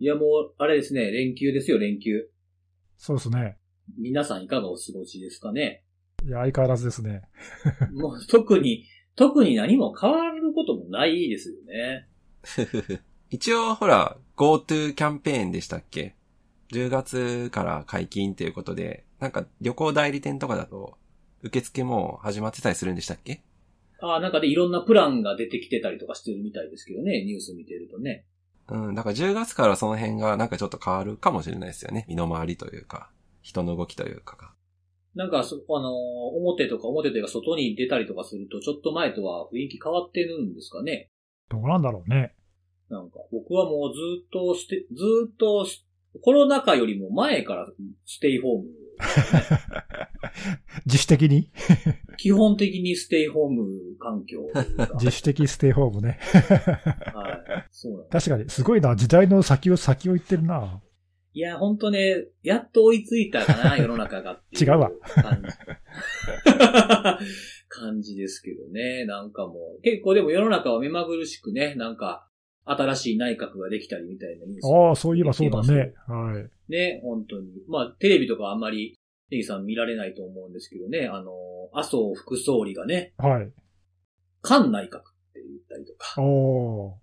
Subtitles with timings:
[0.00, 2.28] いやもう、あれですね、連休ですよ、連休。
[2.96, 3.58] そうですね。
[3.98, 5.84] 皆さんいかがお過ごしですかね？
[6.26, 7.22] いや、相変わらずですね。
[7.94, 8.84] もう特に、
[9.16, 12.08] 特に何も変わることもないですよね。
[13.30, 16.14] 一応、ほら、GoTo キャンペーンでしたっけ
[16.72, 20.96] ?10 月から解禁ということで、なんか旅行代理店とかだと、
[21.42, 23.42] 受付も始まってたりするんでしたっけ？
[24.00, 28.26] ああ、なんかでいろんなプランが出てきてたりとかしてるみたいですけどね、ニュース見てるとね。
[28.68, 32.06] うん、だから10月からその辺がなんかちょっと変わるかもしれないですよね。
[32.08, 33.10] 身の回りというか、
[33.42, 34.50] 人の動きというかが。
[35.14, 35.92] なんかそ、あのー
[36.36, 41.10] 表とか表というか外に出たりとかすると、ちょっと前とは雰囲気変わってるんですかね。
[41.50, 42.34] どうなんだろうね。
[42.88, 45.86] なんか、僕はもうずっとステ、ずっとス、
[46.22, 47.66] コロナ禍よりも前から
[48.06, 48.68] ステイホーム、
[50.86, 51.50] 自主的に？
[52.16, 53.66] 基本的にステイホーム
[53.98, 54.40] 環境
[55.00, 56.18] 自主的ステイホームね。
[57.14, 57.66] はい。
[57.70, 58.08] そうなん。
[58.08, 58.96] 確かに、すごいな。
[58.96, 60.80] 時代の先を先を言ってるな。
[61.36, 65.48] いや、ほんとね、やっと追いついたかな、 世の中がってい違うわ感じ。
[67.68, 69.04] 感じですけどね。
[69.04, 72.28] なんかもう、結構でも世の中は目まぐるしくね、なんか、
[72.66, 75.92] 新しい内閣ができたりみたいなニュースああ、そういえばそうだね。
[76.06, 76.72] はい。
[76.72, 77.48] ね、本当に。
[77.68, 78.96] まあ、テレビとかあんまり、
[79.34, 81.32] ネギさん見られないと思うんですけどね、あの、
[81.72, 83.50] 麻生副総理がね、はい。
[84.42, 86.14] 菅内閣って言ったりとか。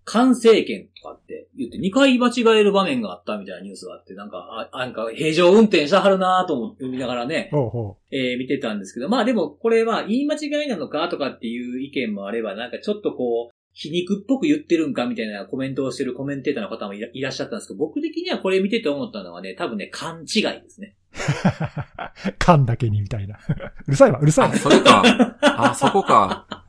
[0.05, 20.95] 菅政権とかって言って2回間違える場面があったみたいなニュースがあって、なんか、あなんか平常運転したはるなと思って見ながらね、ほえー見てたんですけど、まあでもこれは言い間違いなのかとかっていう意見もあれば、なんかちょっとこう、皮肉っぽく言ってるんかみたいなコメントをしてるコメンテーターの方もいらいらっしゃったんですけど、僕的にはこれ見てて思ったのはね、多分ね、勘違いですね。
[21.13, 22.33] う。
[22.39, 23.37] 缶だけにみたいな。
[23.87, 24.57] うるさいわ、うるさいあ、。
[24.57, 25.03] それか。
[25.41, 26.65] あ、 そこか。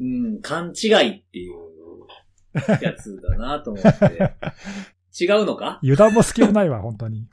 [0.00, 1.54] うん、勘違いっていう
[2.82, 4.34] やつだなと思って。
[5.20, 5.78] 違うのか？
[5.82, 7.18] 油断も隙もないわ、本当に。
[7.20, 7.26] い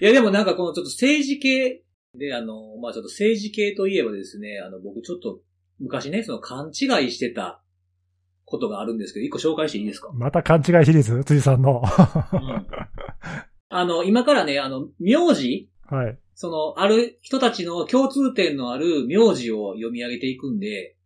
[0.00, 1.82] やでもなんかこのちょっと政治系
[2.16, 5.40] で、あの、まあちょっと政治系といえばですね、あの僕ちょっと
[5.78, 6.70] 昔ね、その勘違
[7.06, 7.60] いしてた
[8.44, 10.10] ことがあるんですけど、一個紹介していいですか？
[10.14, 11.22] また勘違いシリーズ？
[11.24, 11.82] 辻さんの。
[12.32, 12.66] うん
[13.68, 15.70] あの、今からね、あの、名字？
[15.88, 16.18] はい。
[16.34, 20.96] その、ある人たちの共通点のある名字を読み上げていくんで、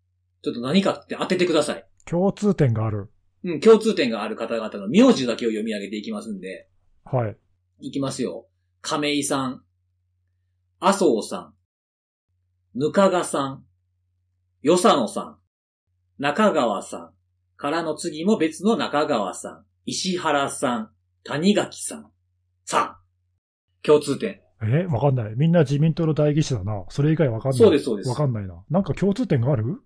[0.42, 1.86] ちょっと何かって当ててください。
[2.04, 3.10] 共通点がある。
[3.44, 6.68] うん、共通点がある方々の名字だけを読み上げていきますんで、
[7.04, 7.36] はい。
[7.80, 8.48] いきますよ。
[8.80, 9.62] 亀井さん、
[10.80, 11.54] 麻生さん、
[12.74, 13.64] ぬかがさん、
[14.62, 15.38] よさのさん、
[16.18, 17.10] 中川さん、
[17.56, 20.90] からの次も別の中川さん、石原さん、
[21.24, 22.10] 谷垣さん。
[22.70, 23.00] さあ、
[23.82, 24.42] 共通点。
[24.62, 25.32] えわかんない。
[25.38, 26.84] みんな自民党の代議士だな。
[26.90, 27.58] それ以外わかんない。
[27.58, 28.14] そうです、そうですわ。
[28.14, 28.62] かんないな。
[28.68, 29.80] なんか共通点がある？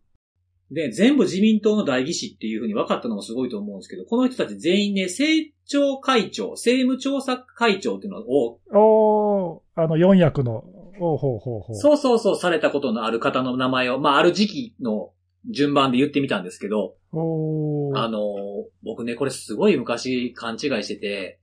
[0.72, 10.64] で、全部自民党の代議士っていうふうに分かったのもすごいと思うんですけど、この人たち全員ね、政調会長、政務調査会長っていうのを、おー、あの、四役の、
[10.98, 11.76] おーほうほうほう。
[11.76, 15.12] そうそうそうされたことのある方の名前を、まあ、ある時期の
[15.48, 17.96] 順番で言ってみたんですけど、おー。
[17.96, 18.22] あのー
[18.82, 21.38] 僕ね、これすごい昔勘違いしてて、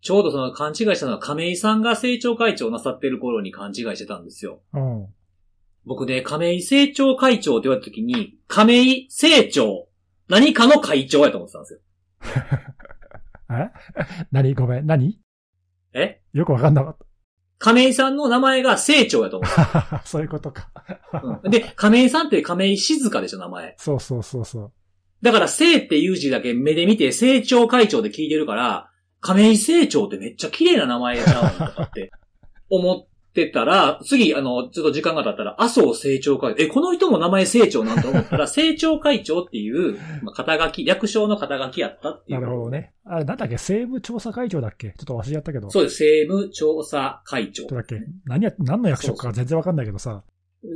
[0.00, 4.62] ちょうどその勘違いしたのは亀井さんが政調会長なさってる頃に勘違いしてたんですよ。
[4.72, 5.06] うん。
[5.84, 9.88] 僕ね、亀井政調会長って言われた時に、亀井政調、
[10.28, 11.80] 何かの会長やと思ってたんですよ。
[13.56, 13.70] え？
[14.32, 14.54] 何？
[14.54, 14.86] ごめん。
[14.86, 15.20] 何？
[15.92, 16.20] え？
[16.32, 16.96] よくわかんなかっ
[17.58, 20.02] 亀井さんの名前が政調やと思ってた。
[20.04, 20.70] そういうことか。
[21.12, 21.22] た。
[21.22, 23.74] うんで、亀井さんって亀井静香でしょ、名前。
[23.78, 24.72] そうそうそうそう。
[25.22, 28.90] だから、政っていう字だけ目で見て、政調会長で聞いてるから、
[29.26, 32.10] 亀井政調ってめっちゃ綺麗な名前ちゃうんとかって
[32.70, 36.64] 思ってたら、次、あの、ちょっと時間が経ったら、麻生政調会長。
[36.64, 42.40] え、この人も名前政調なんて思ったら、 政調会長っていう、まあ、肩書き、略称の肩書きやったっていう。
[42.40, 42.70] なるほど。
[42.70, 42.92] ね。
[43.04, 44.88] あれ、なんだっけ政務調査会長だっけ？
[44.88, 45.70] ちょっと忘れちゃったけど。
[45.70, 47.66] そうです、政務調査会長。
[47.66, 50.22] だっけ何や、何の役職か全然わかんないけどさ。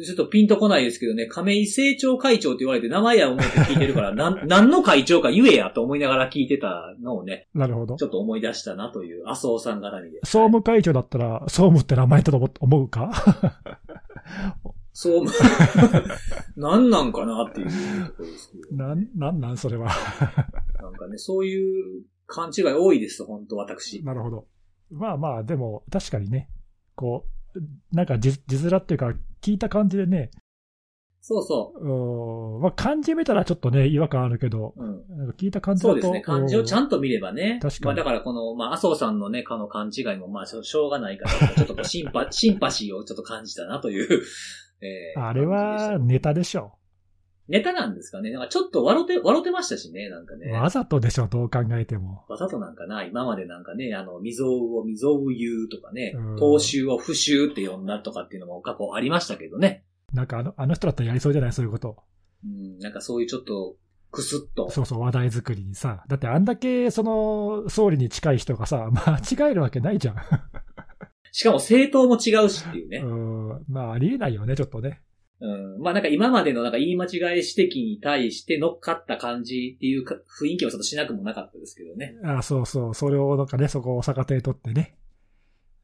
[0.05, 8.05] ちょっとピンとこないですけどね、亀井政調会長って言われて名前や思って聞いてるから、 なん、何の会長か言えやと思いながら聞いてたのをね、なるほどち。
[8.05, 10.20] ょっと思い出したなという、麻生さん絡みで。
[10.25, 13.11] 総務会長だったら、総務って名前だと思思うか？
[14.93, 15.25] そう、
[16.56, 18.85] 何なんかなっていうところですけど。
[18.85, 19.88] なん、なんなんそれは。
[20.81, 24.03] なんかね、そういう勘違い多いです、本当私。
[24.05, 24.47] なるほど。
[24.91, 26.50] まあまあ、でも、確かにね、
[26.97, 27.25] こ
[27.55, 27.61] う、
[27.97, 30.31] なんか字字面っていうか、聞いた感じでね、
[31.22, 34.82] そうそうーんまあ漢字見たらちょっとね、違和感あるけど、う。
[34.82, 35.19] うん。
[35.19, 35.92] なんか聞いた感じだと。
[35.92, 36.20] そうですね。
[36.22, 37.58] 漢字をちゃんんと見ればね。
[37.60, 44.22] 確かにまあだからこの、まあ麻生さんのね、かの勘違いもまあしょしょうがないから、ちょっとこうシンパ、シンパシーをちょっと感じたなという。
[44.82, 46.72] えーあれはネタでしょ。
[47.50, 48.31] ネタなんですかね。
[48.31, 50.52] なんかちょっと笑って、笑ってましたしね、なんかね。
[50.52, 52.25] わざとでしょ、どう考えても。
[52.29, 59.85] わざとなんかな、今までなんかね、あの、未曾有を未曾有言うとかねうん、東州を不臭って呼んだとかっていうのも過去ありましたけどね。
[60.12, 61.52] なんかあの、あの人だったらやりそうじゃない？
[61.52, 61.97] そういうこと。
[62.44, 63.76] うん、なんかそういうちょっと、
[64.12, 64.70] くすっと。
[64.70, 66.05] そうそう、話題作りにさ。
[66.08, 70.17] だってあんだけ、その、総理に近い人がさ、間違えるわけないじゃん。
[71.32, 72.99] しかも政党も違うしっていうね。
[72.99, 75.00] うん、まあ、ありえないよね、ちょっとね。
[75.40, 75.81] うん。
[75.81, 82.14] まあなんか今までのなんか言い間違い指摘に対して乗っかった感じっていうか雰囲気はちょっとしなくもなかったですけどね。
[82.25, 84.96] あそうそう、それをなんかね、そこを逆手に取ってね。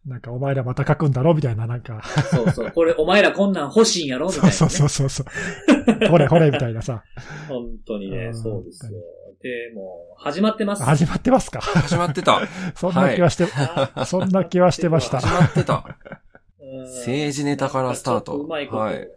[0.04, 2.00] なんか、お前らまた書くんだろみたいな、なんか。
[2.30, 2.70] そうそう。
[2.70, 4.52] これお前らこんなん欲しいんやろみたいな、ね。
[4.52, 6.08] そうそうそうそう。
[6.08, 7.02] ほれほれみたいなさ。
[7.48, 8.92] 本当にね、うんそうですよ。
[9.42, 10.84] で、もう、始まってます。
[10.84, 11.60] 始まってますか？
[11.60, 12.40] 始まってた。
[12.76, 13.46] そんな気はして、
[14.06, 15.26] そんな気はしてました始。
[15.26, 15.84] まってた。
[16.62, 18.78] うん政治ネタからスタートうまいこと。
[18.82, 19.08] はい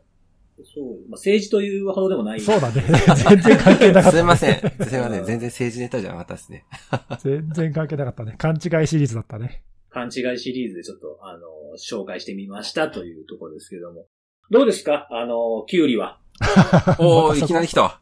[0.66, 0.86] そう。
[1.10, 2.40] まあ、政治というほどでもない。
[2.42, 2.84] そうだね。
[3.30, 4.12] 全然関係なかった。
[4.12, 4.56] すいません。
[4.60, 5.26] すいません。
[5.26, 6.66] 全然政治ネタじゃなかったですね。
[7.24, 8.36] 全然関係なかったね。
[8.38, 9.64] 勘違いシリーズだったね。
[9.90, 11.40] 勘違いシリーズでちょっと、あの、
[11.78, 14.06] 紹介してみましたというところですけども。
[14.52, 15.08] どうですか？
[15.12, 16.20] あの、キュウリは？
[17.00, 18.00] おー、いきなり来たわ。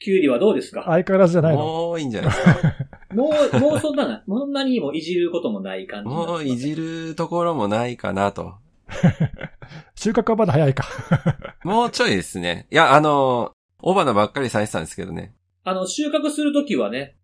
[0.00, 0.84] キュウリはどうですか？
[0.86, 1.62] 相変わらずじゃないの。
[1.64, 2.74] もういいんじゃないですか。
[3.14, 8.54] もう、もうそんなな、そんなにもいじることもない感じもういじるところもないかなと。
[9.94, 10.86] 収穫はまだ早いか。
[11.64, 12.66] もうちょいですね。
[12.70, 13.52] いや、あの、
[13.82, 15.34] オバナばっかりされてたんですけどね。
[15.64, 17.16] あの、収穫するときはね、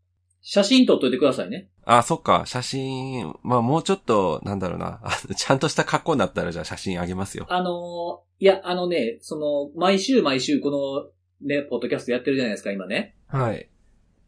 [0.43, 1.71] 写真撮っといてくださいね。
[1.87, 5.01] あ、そっか、写真、まあもうちょっと、なんだろうな、
[5.37, 7.47] ちゃんとした格好になったらじゃあ写真あげますよ。
[7.49, 13.17] あのいや、あのね、その、毎週毎週この、ね、ポッドキャストやってるじゃないですか、今ね。
[13.27, 13.69] はい。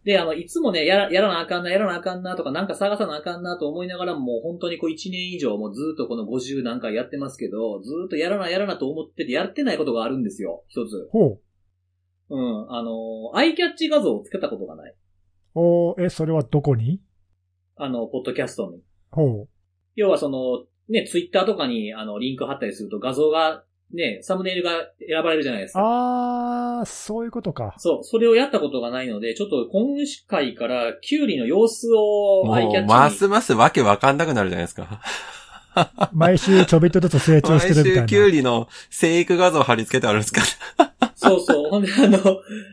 [0.07, 11.09] で、あの、いつもね、やら、やらなあかんな、やらなあかんなとか、なんか探さなあかんなと思いながらも、本当にこう1年以上もうずっとこの50何回やってますけど、ずっとやらな、やらなと思ってて、やってないことがあるんですよ、一つ。
[11.11, 11.41] ほう。
[12.31, 14.95] うん、あの、アイキャッチ画像をつけたことがない。
[15.57, 17.01] おーえ、それはどこに？
[17.75, 18.81] あの、ポッドキャストに。
[19.11, 19.49] ほう。
[19.97, 25.81] 要はその、ね、ツイッターとかに、あの、リンク貼ったりすると画像が、ね、サムネイルが選ばれるじゃないですか。
[25.83, 27.75] あー、そういうことか。
[27.79, 29.97] そう、それをやったことがないので、ちょっと今
[30.27, 32.87] 回から、キュウリの様子をアイキャッチもう、に。
[32.87, 35.01] ますますわけわかんなくなるじゃないですか。
[36.13, 38.01] 毎週ちょびっとずつ成長毎してるみたいな。
[38.03, 40.43] 週キュウリの生育画像貼り付けてあるんですか
[41.15, 41.71] そうそう。
[41.71, 42.19] ほんで、あの、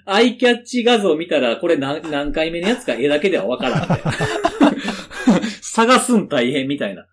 [0.05, 3.87] アイキャッチ画像見たら、これ何何回目のやつか絵だけではわからん。
[5.61, 7.05] 探すん大変みたいな。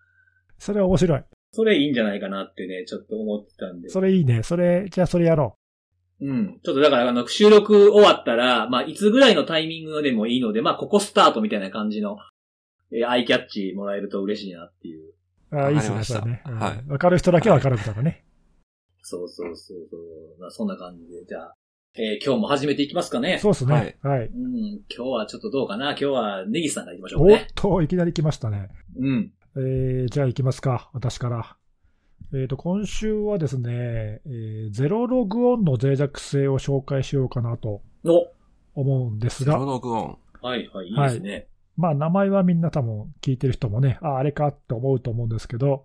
[0.59, 1.23] それは面白い。
[1.53, 3.89] それいいんじゃないかなってね、ちょっと思ってたんで。
[3.89, 4.41] それいいね。
[4.43, 5.57] それ、じゃあそれやろ
[6.21, 6.59] うん。
[6.63, 12.17] ちょっとだから、あの、収録終わったら、まあ、いつぐらいのタイミングでもいいので、まあ、ここスタートみたいな感じの、
[12.93, 15.13] えーアイキャッチもらえると嬉しいなっていう。
[15.51, 15.57] う。
[15.57, 16.43] あーいいっすね、ね。
[16.45, 18.23] うんはいわかる人だけわかるみたいなね。
[19.01, 20.41] そうそうそうそう。
[20.41, 21.55] まあ、そんな感じで、じゃあ、
[21.95, 23.39] えー今日も始めていきますかね。
[23.39, 23.97] そうっすね。
[24.01, 24.27] はい。
[24.27, 24.81] うん。
[24.95, 27.47] 今日はちょっとどうかな今日は、ネギスさんから行きましょうおっね。
[27.55, 28.69] と、いきなり来ましたね。
[28.99, 29.31] うん。
[29.57, 30.89] えー、じゃあ行きますか。
[30.93, 31.57] 私から。
[32.33, 38.27] えっ、と、今週はですね、えーゼロログオンの脆弱性を紹介しようかなとお
[38.73, 40.17] 思うんですゼロが、ログオン。
[40.41, 41.47] はいはい、いいですね。
[41.75, 45.83] まあ名前はみんな多分聞いてる人もね、あ、あれかって思うと思うんですけど、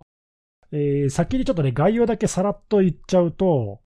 [0.71, 3.81] えー先にちょっとね、概要だけさらっと言っちゃうと、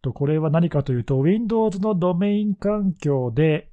[0.00, 3.71] とこれは何かというと、Windows のドメイン環境で、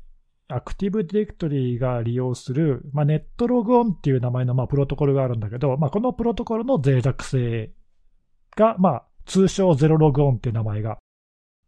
[0.50, 7.72] Active Directory が利用する、まあ、ネットログオンっていう名前のまあプロトコルがあるんだけど、まあ、このプロトコルの脆弱性
[8.56, 10.98] が、まあ、通称ゼロログオンっていう名前が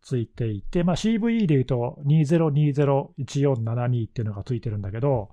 [0.02, 5.30] ついていて、まあ、CVE で言うと20201472っていうのがついてるんだけど、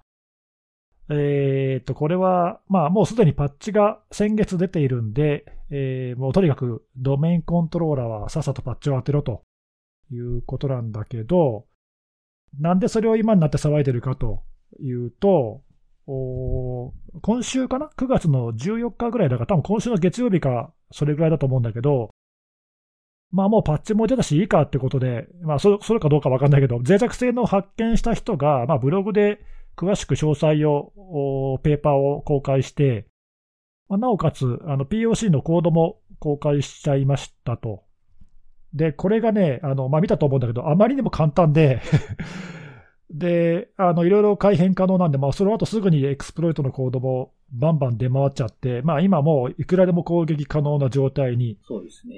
[1.10, 9.42] えーと、これは、まあ、もうすでにパッチが先月出ているんで、えーもうとにかくドメインコントローラーはさっさとパッチを当てろと
[10.10, 11.66] いうことなんだけど、
[12.58, 14.42] なんでそれを今になって騒いでるかと
[14.80, 15.62] いうと、
[16.06, 22.10] 今週かな ?9 月の14日ぐらいだから、多分今週の月曜日か、それぐらいだと思うんだけど、
[23.30, 29.40] まあもうパッチも出たしいいかってことで、まあそれそれかどうかわかんないけど、脆弱性の発見した人が、まあブログで
[29.76, 33.06] 詳しく詳細を、ペーパーを公開して、
[33.88, 37.84] まあなおかつ、あの POC のコードも公開しちゃいましたと。
[38.74, 41.80] で、これがね、あの、まあ見たと思うんだけど、あまりにも簡単で、
[43.10, 51.58] で、あの、いろいろ改変可能なんで、まあ、その後すぐにエクスプロイトのコードもバンバン出回っちゃって、まあ、今もういくらでも攻撃可能な状態に。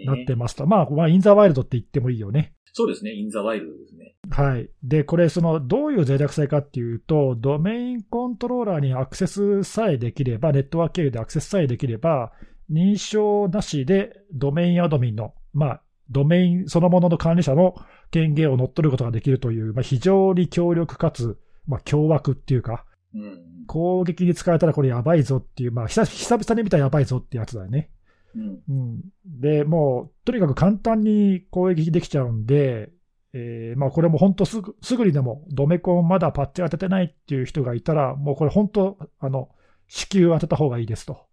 [0.04, 0.66] なってますと。
[0.66, 2.54] まあ、まあ、インザワイルドって言ってもいいよね。
[2.72, 3.12] そうですね。
[3.12, 4.14] インザワイルドですね。
[4.30, 4.68] はい。
[4.82, 12.32] で、これ、その、どういう脆弱性かっていうと、ドメインコントローラーにアクセスさえできれば、ネットワーク経由でアクセスさえできれば、
[12.70, 17.74] 認証なしでドメインアドミンの、まあ、ドメインそのものの管理者の
[18.10, 23.64] 権限を乗っ取ることができるという、まあ、非常に強力かつ、まあ、凶悪っていうか、うん。
[23.66, 27.90] 攻撃に使われたらこれやばいぞっていう、まあ、久久々に見たらやばいぞってやつだよね。
[28.34, 28.62] うん。
[28.68, 32.90] うん、で、もう、とにかく簡単に攻撃できちゃうんで、
[33.32, 39.50] えーまあ、これも本当すぐ、すぐにでも、ドメコンまだパッチ当ててないっていう人がいたら、もうこれ本当、あの、
[39.86, 41.26] 支給当てた方がいいですと。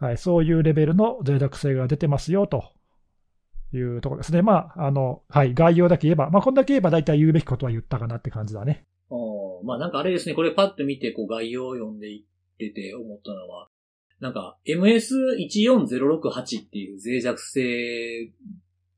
[0.00, 2.72] はい、そういうレベルの脆弱性が出てますよと
[3.72, 4.42] いうところですね。
[4.42, 8.84] まあ、あの、はい、概要だけ言えば、まあ、こんだけ言えば大体言うべきことは言ったかなって感じだね。
[9.10, 13.68] おーまあなんかあれですね、これパッと見て、こう概要を読んでいってて思ったのは、
[14.20, 18.30] なんか MS14068 っていう脆弱性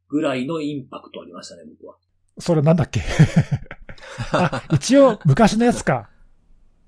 [0.09, 1.97] ぐらいのインパクトありましたね、僕は。
[2.39, 3.01] それなんだっけ？
[4.33, 6.11] あ、一応、昔のやつか。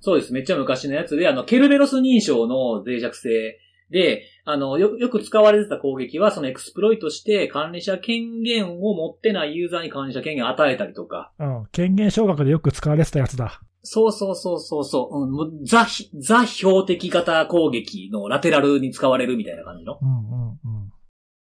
[0.01, 0.33] そうです。
[0.33, 3.59] めっちゃ昔のやつで、あの、ケルベロス認証の脆弱性
[3.91, 13.61] で、あの、よ、よく使われてた攻撃は、そのエクスプロイトして管理者権限を持ってないユーザーに管理者権限を与えたりとか、うん、権限昇格でよく使われてたやつだ。
[13.85, 15.87] そうそうそうそうそう、うん、ザ、
[16.19, 20.93] ザ標的型攻撃のラテラルに使われるみたいな感じのうんうんうん。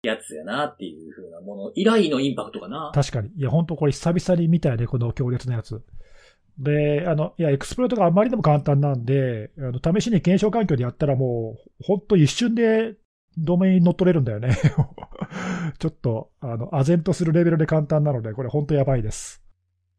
[0.03, 2.91] やつやなっていう風なもの以来のインパクトかな。
[2.93, 3.29] 確かに。
[3.35, 5.83] いや、本当これ久々に見たよね、この強烈なやつ。
[6.59, 12.95] で、あの、いや、エクスプロイトがあまりでも簡単なんで、あの試しに検証環境でやったらもう、本当一瞬で
[13.37, 14.57] ドメイン乗っ取れるんだよね。
[15.77, 19.43] ちょっと、あの、唖然とするレベルで簡単なので、これ本当やばいです。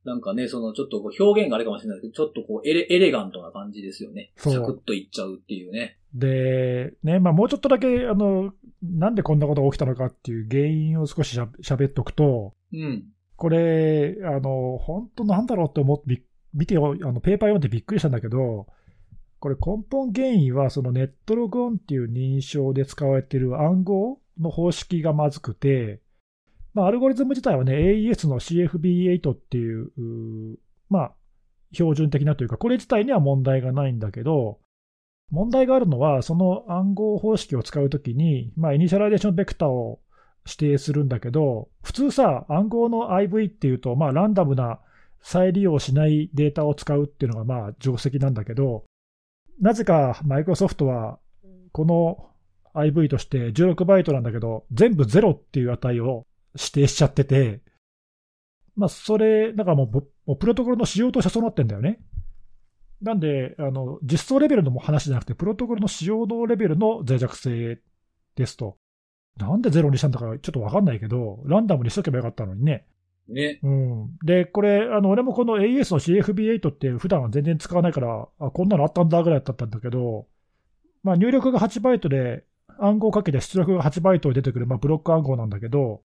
[0.04, 4.32] なんかね、そのちょっとこう表現があれかもしれないけど、ちょっとこうエレエレガントな感じですよね。
[4.36, 5.98] サクッといっちゃうっていうね。
[6.14, 13.04] で、ね、まあもうちょっとだけ、あの、なんでこんなことが起きたのかっていう原因を少ししゃ喋っとくと、うん。
[13.36, 16.22] これ、あの、本当なんだろうって思って、び
[16.58, 18.66] 見てよ、あの、ペーパー読んでびっくりしたんだけど、
[19.38, 26.00] これ根本原因は、そのネットログオンっていう認証で使われている暗号の方式がまずくて、
[26.74, 30.58] まあ、アルゴリズム自体はね、AES の CFB8 っていう、う
[30.90, 31.12] まあ、
[31.72, 34.58] 標準的なというか、これ自体には問題がないんだけど、
[35.30, 40.00] 問題があるのは、その暗号方式を使うときに、まあ、 initialization vector を
[40.44, 44.80] 指定するんだけど、普通さ、暗号の IV っていうと、まあ、ランダムな
[45.20, 48.84] 再利用しないデータを使うっていうのが、まあ、定石なんだけど、
[49.60, 51.18] なぜかマイクロソフトは、
[51.72, 52.30] この
[52.74, 57.60] IV として16バイトなんだけど、全部0っていう値を指定しちゃってて、
[58.76, 59.90] まあ、それ、だかもう、
[60.26, 62.00] もうプロトコルの仕様としてそうなってんだよね。
[63.02, 67.80] なんで、あの、実装レベルの話じゃなくて、プロトコルの仕様のレベルの脆弱性
[68.36, 68.76] ですと。
[69.36, 72.86] なんでゼロにしたんだかちょっとわかんないけど、ランダムにしとけばよかったのにね。
[73.28, 73.60] ね。
[73.62, 74.16] うん。
[74.24, 80.26] で、これ、あの、俺もこの AES の CFB8 って普段は全然使わないから、あ、こんなのあったんだぐらいだったんだけど、
[81.02, 82.44] まあ入力が8バイトで、
[82.80, 86.02] 暗号かけて出力が8バイトで出てくる、まあブロック暗号なんだけど、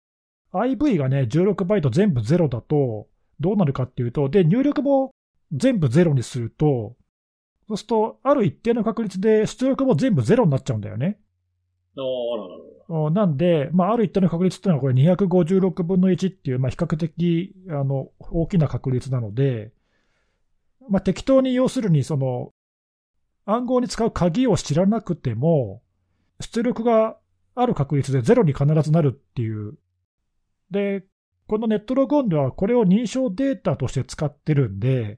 [0.53, 3.07] IV がね、16バイト全部0だと、
[3.39, 5.11] どうなるかっていうと、で、入力も
[5.51, 6.95] 全部0にすると、
[7.67, 11.19] そうすると、ある一定の確率で出力も全部0になっちゃうんだよね。
[11.97, 12.76] ああらららら。
[12.89, 19.71] なんで、まあ、ある一定の確率っていうのは、これ256分の1っていう、まあ、比較的あの大きな確率なので、
[20.89, 22.53] まあ、適当に要するに、その
[23.45, 25.81] 暗号に使う鍵を知らなくても、
[26.39, 27.17] 出力が
[27.55, 29.77] ある確率でゼロに必ずなるっていう。
[30.71, 31.03] で、
[31.47, 35.17] このネットログオンではこれを認証データとして使ってるんで、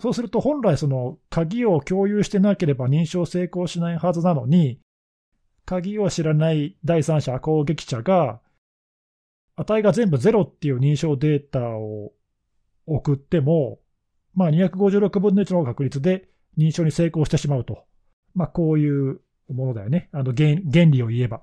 [0.00, 4.80] そうすると本来その鍵を共有してなければ認証成功しないはずなのに、
[5.64, 8.40] 鍵を知らない第三者、攻撃者が、
[9.56, 12.12] 値が全部0っていう認証データを
[12.86, 13.78] 送っても、
[14.34, 17.84] まあ、256分の1の確率で認証に成功してしまうと。
[18.34, 20.08] まあ、こういうものだよね。
[20.12, 21.42] あの原原理を言えば。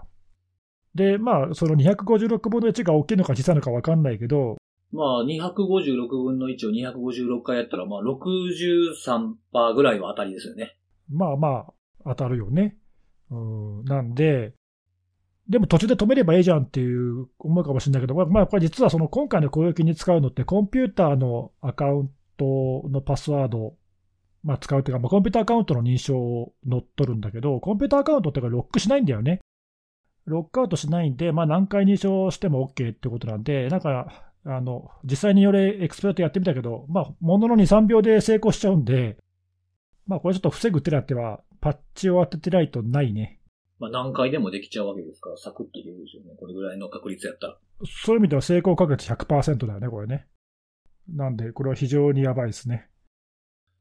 [0.95, 4.57] で、まあ、その256分の1が大きいのか小さいのか分かんないけど、
[4.91, 10.77] まあ、256分の1を256回やったら、まあ、63%ぐらいは当たりですよね。
[11.09, 11.73] まあまあ、
[12.05, 12.77] 当たるよね。
[13.29, 14.53] なんで、
[15.47, 23.73] でも途中で止めればいいじゃんっていう思うかもしれないけど、まあ、これ実はその今回の攻撃に使うのって、コンピューターのアカウントのパスワード、
[24.43, 29.41] まあ、使うというか、まあ、コンピューターアカウントの認証を乗っ取るんだけど、コンピューターアカウントってかロックしないんだよね。
[30.25, 39.17] ロックアウトしないんで、まあ、何回認証しても OK ってことなんで、なんか、あの、実際によれエクスプロイトやってみたけど、まあ、ものの2、3秒で成功しちゃうんで、
[40.05, 43.39] まあ、これちょっと防ぐ手立ては、パッチを当ててないとないね。
[43.79, 46.35] まあ、何回でもできちゃうわけですから、サクッといけるでしょうね。
[46.37, 47.57] これぐらいの確率やったら。
[48.03, 50.27] そういう意味では成功確率100%だよね、これね。
[51.07, 52.89] なんで、これは非常にやばいですね。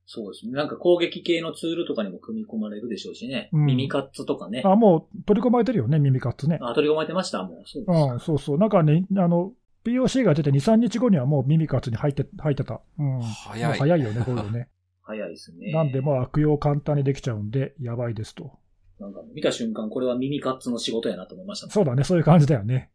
[0.07, 0.53] そうですね。
[0.53, 3.51] なんか攻撃系のツールとかにも組み込まれるでしょうしね。
[3.53, 4.63] うん耳カッツとかね。
[4.65, 6.59] あ、もう取り込まれてるよね、耳カッツね。
[6.63, 7.63] あ、取り込まれてましたもう。
[7.67, 8.59] そうですうん、そうそう。
[8.59, 9.53] なんかね、あの、
[9.85, 12.81] POC が出て2、3日後にはもう耳カツに入って、入ってた。
[12.99, 13.21] うん。
[13.21, 13.79] 早い。
[13.79, 14.69] 早いよね、こういうのね。
[15.09, 15.73] 早いですね。
[15.73, 18.59] なんで、もう悪用簡単にできちゃうんで、やばいですと。
[19.01, 22.91] なんか見た瞬間、これは耳カッツの仕事やなと思いましたそうだね、そういう感じだよね。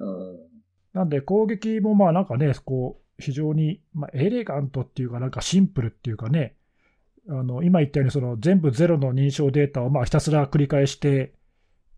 [0.00, 0.46] うん
[0.94, 6.56] なんで、攻撃もまあなんかね、こう、非常に、まあ、エレガントっていうか、なんかシンプルっていうかね、
[7.28, 11.34] あの、今言ったように、その全部ゼロの認証データをまあひたすら繰り返して、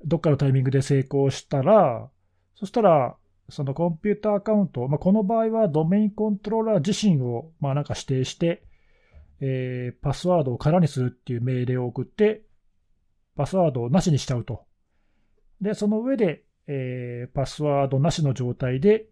[0.05, 2.11] どっかのタイミングで成功したら、
[2.57, 3.17] そしたら、
[3.49, 8.65] そのコンピューターアカウント、まあ、この場合はドメインコントローラー自身をまあなんか指定して、
[9.41, 12.43] えーパスワードを空にするっていう命令を送って、
[13.37, 14.65] パスワードをなしにしちゃうと。
[15.61, 19.07] で、その上で、えーパスワードなしの状態で、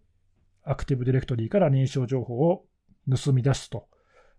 [0.64, 2.64] アクティブディレクトリーから認証情報を
[3.09, 3.87] 盗み出すと。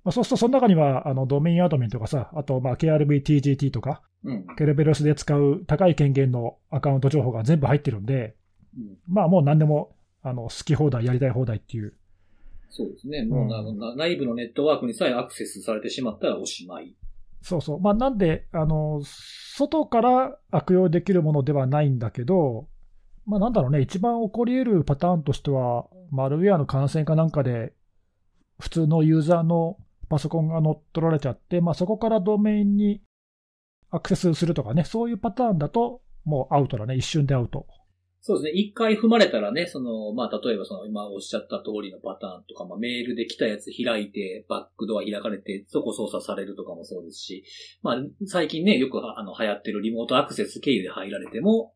[0.03, 4.47] まあ、そうすると、その中にはあのドメインアドミンとかさ、あとまあ KRB、TGT とか、うん。
[4.57, 8.35] ケルベロスで使う高い権限のアカウント情報が全部入ってるんで、
[8.77, 11.93] うんまあもう何でもあの好き放題、やりたい放題っていう。
[12.69, 13.25] そうですね。
[13.25, 16.95] もうなな内部のネットワークにさえアクセスされてしまったらおしまい。
[17.41, 17.79] そうそう。
[17.79, 22.67] まあなんで、あの、外から悪用できるものではないんだけど、
[23.25, 27.73] まあなんだろうね、一番起こり得るパターンとしては、マルウェアの感染かなんかで、
[28.59, 29.77] 普通のユーザーの
[30.09, 33.01] パソコンが乗っ取られちゃって、まあそこからドメインに
[33.91, 37.65] アクセスするとかね、そういうパターンだと、もうアウトだね、一瞬でアウト。
[38.27, 38.59] そうですね。
[38.59, 47.45] 一回踏まれたらね、その、まあ、例えばその、今おっしゃった通りのパターンとか、まあ、メールで来たやつ開いて、バックドア開かれて、そこ操作されるとかもそうですし、
[47.83, 51.73] まあ、最近ね、よくあの、流行ってるリモートアクセス経由で入られても、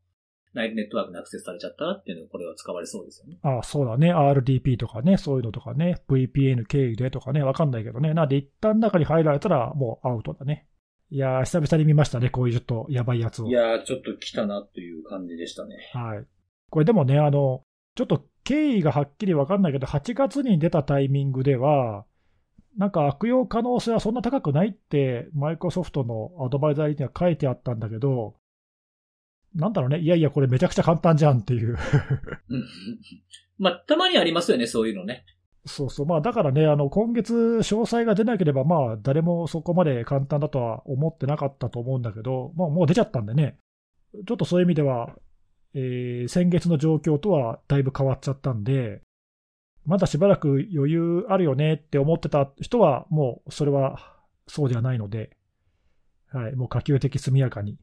[0.54, 3.40] 内部ネットワークにアクセスされちゃったらっていうのが、これは使われそうですよね。
[3.44, 4.14] ああ、そうだね。
[4.14, 8.14] RDP とかね、そういうのとかね、VPN 経由でとかね、わかんないけどね。
[8.14, 10.68] なんで一旦中に入られたらもうアウトだね。
[11.14, 13.48] いやー、久々に見ましたね、こういうちょっとやばいやつを。
[13.48, 15.76] いやー、ちょっと来たなという感じでしたね。
[15.94, 16.26] はい。
[16.72, 17.64] これでもね、あの、
[17.96, 22.06] ちょっと経緯がはっきりわかんないけど、8月に出たタイミングでは、
[22.78, 28.36] なんか悪用可能性はそんな高くないって、マイクロソフトのアドバイザリーには書いてあったんだけど、
[29.54, 31.78] なんだろうね、いやいや、これめちゃくちゃ簡単じゃんっていう。
[32.50, 32.66] うん
[33.60, 35.26] まあ、たまにありますよね、そういうのね。
[35.66, 43.58] そうそう、まあだからね、あの今月、詳細が出なければ、まあ誰もそこまで簡単だとは思ってなかったと思うんだけど、まあ、もう出ちゃったんでね、
[44.26, 45.14] ちょっとそういう意味では、
[45.74, 49.02] えー先月の状況とはだいぶ変わっちゃったんで、
[49.86, 54.16] まだしばらく余裕あるよねって思ってた人は、もうそれは
[54.48, 55.32] そうではないので、
[56.32, 57.78] はい、もう可及的速やかに。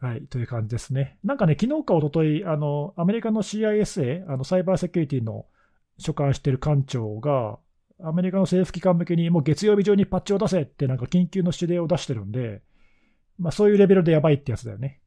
[0.00, 1.18] はい、という感じですね。
[1.24, 5.46] なんかね、昨日か一昨日あの、アメリカの CISA、あのサイバーセキュリティの
[5.96, 7.58] 所管してる官庁が、
[8.02, 12.62] アメリカの政府機関向けに、もう月曜日中にパッチを出せって、なんか緊急の指令を出してるんで、
[13.38, 15.00] まあ、そういうレベルでやばいってやつだよね。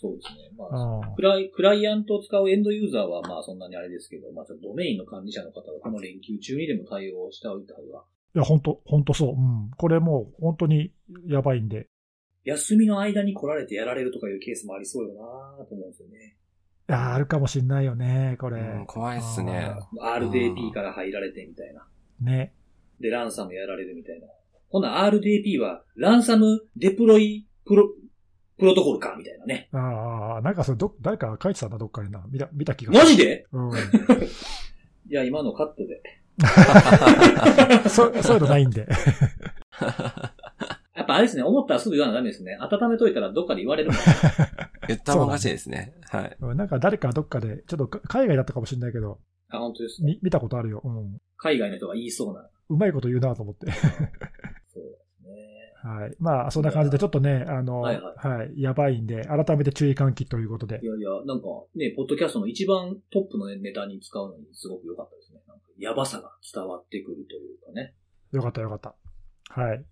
[0.00, 0.50] そうですね。
[0.56, 9.28] まあ、あクライクライアントを使うエンドユーザーはまあそんなにあれですけど、まあちょっとドメインの管理者の方はこの連休中にでも対応しておいた方が、いや、本当本当そう。
[9.30, 9.70] うん。
[9.76, 10.92] これもう本当に
[11.26, 11.88] やばいんで。
[12.44, 16.36] 休みの間に来られてやられるとかいうケースもありそうよなと思うんですよね。
[16.88, 18.60] いや、あるかもしんないよね、これ。
[18.60, 19.72] うん怖いっすね。
[20.00, 21.86] RDP から入られてみたいな。
[22.20, 22.54] ね。
[23.00, 24.28] で、ランサムやられるみたいな。
[24.70, 27.90] ほな、RDP は、ランサムデプロイプロ、
[28.58, 29.68] プロトコルかみたいなね。
[29.72, 32.22] ああ、なんかそれど、誰か書いてたんだ、どっかにな。
[32.28, 33.04] 見た、見た気がする。
[33.04, 33.46] マジで？
[33.52, 33.70] うん。
[35.08, 36.02] いや、今のカットで。
[37.88, 38.88] そそういうのないんで。
[40.94, 42.58] やっぱあれですね、思ったらすぐ言わなダメですね。
[42.60, 43.98] 温めといたらどっかで言われるもん。
[44.88, 45.94] 言ったもん勝ちですね。
[46.10, 46.36] はい。
[46.40, 50.02] うんなんか誰かどっかで、ちょっとか海外だったかもしれないけど、あ、本当です。
[50.02, 50.82] み見たことあるよ。
[50.84, 51.18] うん。
[51.36, 52.48] 海外の人が言いそうな。
[52.68, 53.66] うまいこと言うなと思って。
[55.88, 56.14] はい。
[56.18, 60.86] まあ、そんな感じで、ちょっとね、あの、ははいい、やばいんで、改めて注意喚起ということでい。
[60.86, 65.40] やいや、なんかね、ポッドキャストの一番トップのねネタに使うのにすごく良かったですね。
[65.48, 67.94] なんかやばさが伝わってくるというかね。
[68.32, 68.94] よかったよかった。
[69.48, 69.84] はい。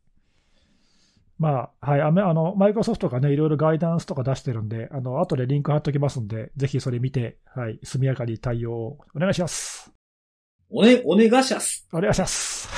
[1.38, 2.00] まあ、はい。
[2.02, 7.78] あめあの、マイクロソフトがね、いろいろガイダンスとか出してるんで、あの、後でリンク貼っときますんで、ぜひそれ見て、はい。
[7.82, 9.92] 速やかに対応をお願いします。
[10.68, 11.86] おね、お願いします。
[11.92, 12.68] お願いします。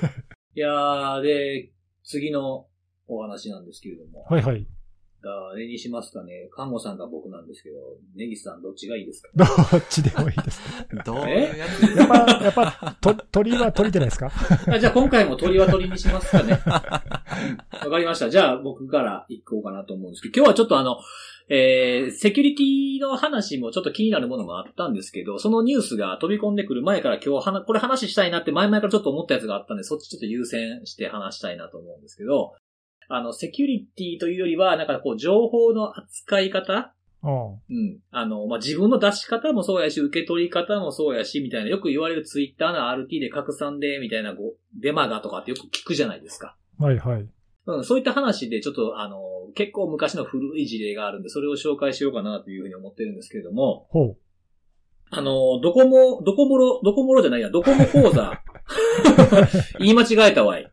[0.54, 1.70] いやー、で、
[2.06, 2.66] 次の
[3.08, 4.24] お話なんですけれども。
[4.28, 4.66] はいはい。
[5.52, 6.48] 誰にしますかね。
[6.54, 7.76] 看護さんが僕なんですけど、
[8.14, 9.30] ネギスさんどっちがいいですか？
[9.34, 9.44] ど
[9.78, 10.60] っちでもいいです。
[11.04, 14.30] どうやっぱ、やっぱ、と鳥は鳥じゃないですか？
[14.72, 16.52] あじゃあ今回も鳥は鳥にしますかね。
[16.64, 16.70] わ
[17.90, 18.30] かりました。
[18.30, 20.98] じゃあ僕から行こうかなと思うんですけど、今日はちょっとあの、
[21.48, 32.54] えー、セキュリティの話もちょっと気になるものもあったんですけど、そのニュースが飛び込んでくる前から今日はこれ話したいなって前々からちょっと思ったやつがあったんで、そっちちょっと優先して話したいなと思うんですけど、
[33.08, 36.92] あの、セキュリティというよりは、なんかこう、情報の扱い方？
[37.22, 37.52] うん。
[37.52, 37.98] うん。
[38.10, 46.56] あの、まあ、自分の出し方もそうやし、受け取り方もそうやし、みたいな、よく言われるツイッターの RT で拡散で、みたいな、こう、デマがとかってよく聞くじゃないですか。
[46.78, 47.28] はいはい。
[47.66, 49.20] うん、そういった話で、ちょっと、あの、
[49.54, 54.16] 結構昔の古い事例があるんで、それを紹介しようかなというふうに思ってるんですけれども、ほう。
[55.10, 58.42] あの、ドコモ、ドコモロ、ドコモロじゃないや、ドコモ講座。
[59.78, 60.70] 言い間違えたわい。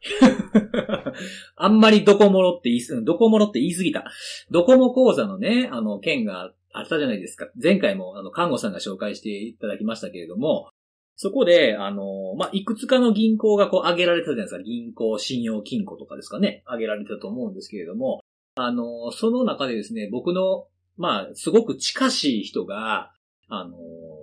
[1.56, 4.12] あんまりドコモロって言いす、ドコモロって言い過ぎた。
[4.50, 7.48] ドコモ講座のね、あの、件があったじゃないですか。
[7.62, 10.70] 前回も、あの、看護さんが紹介していただきましたけれども、
[11.16, 14.64] そこで、あの、まあ、いくつかの銀行がこう挙げられてたじゃないですか。
[14.64, 16.64] 銀行、信用金庫とかですかね。
[16.66, 18.22] 挙げられてたと思うんですけれども、
[18.56, 23.14] あの、その中でですね、僕の、まあ、すごく近しい人が、
[23.48, 23.78] あの、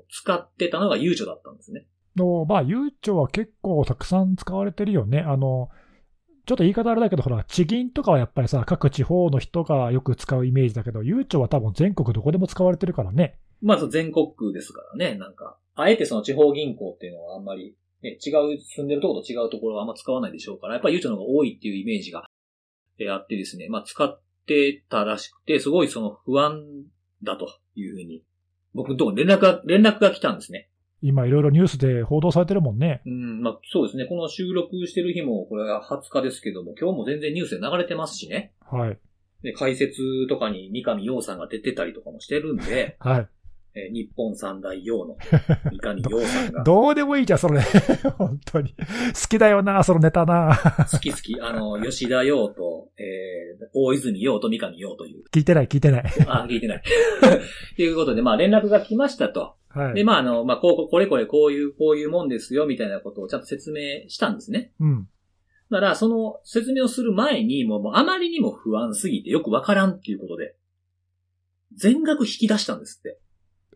[0.09, 1.87] 使ってたのがゆうちょだったんですね。
[2.16, 5.20] の、まあ、ゆうちょは結構たくさん使われてるよね。
[5.20, 5.70] あの、
[6.46, 13.38] ちょっと言い方あれだけど、ほら、地銀とかはやっぱりさ、各地方の人がよく使うイメージだけど、ゆうちょは多分全国どこでも使われてるからね。
[13.62, 22.29] まず全国区ですからね、なんか、あえてその地方銀行っていうのはあんまり、ね、違う、住んでるところと違うところはあんま使わないでしょうから、やっぱりゆうちょの方が多いっていうイメージが、
[22.99, 26.62] えあってですね、まあ使ってたらしくて、すごいその不安
[27.23, 28.25] だというふうに、
[28.75, 30.69] 僕のところに連絡が、連絡が来たんですね。
[31.03, 33.01] 今いろいろニュースで報道されてるもんね。
[33.07, 38.53] うん、まあそうですね、この収録してる日も、これは20日ですけども、今日も全然ニュースで流れてますしね。
[38.61, 38.99] はい。
[39.43, 43.29] で、解説とかに三上洋さんが出てたりとかもしてるんで、 はい。
[43.74, 45.16] えー日本三大洋の
[45.70, 47.61] 三上洋さんが、どうでもいいじゃん、それ。
[48.18, 48.70] 本当に。
[48.70, 50.59] 好きだよな、そのネタな。
[50.90, 55.24] 好き好き、あの、吉田洋と、えー、大泉洋と三上洋という。
[55.33, 56.04] 聞いてない、聞いてない。
[56.26, 56.83] あ、聞いてない。
[57.76, 59.54] と いうことで、まあ連絡が来ましたと。
[59.74, 60.04] で、はい。
[60.04, 64.72] まああの、まあこう、これこれこういう、こういうもんですよ、みたいなことをちゃんと説明したんですね。
[64.80, 65.09] うん。
[65.70, 70.56] だから、その説明をする前に、もうもうあまりにも不安すぎてよくわからんっていうことで、
[71.74, 73.20] 全額引き出したんですって。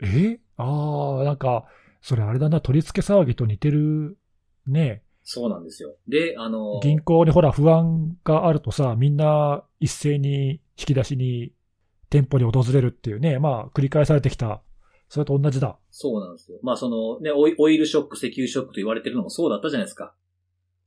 [0.03, 0.39] え？
[0.57, 1.67] ああ、なんか、
[2.01, 4.19] それあれだな、取り付け騒ぎと似てる
[4.67, 5.03] ね。
[5.23, 5.95] そうなんですよ。
[6.07, 11.53] で、あの、銀行にほら不安があるとさ、みんな一斉に引き出しに
[12.11, 14.63] 店舗に訪れるっていうね、まあ繰り返されてきた。
[15.09, 15.79] それと同じだ。
[15.91, 16.59] そうなんですよ。
[16.63, 20.15] まあそのね、オイオイルショック、石油ショックと言われてるのもそうだったじゃないですか。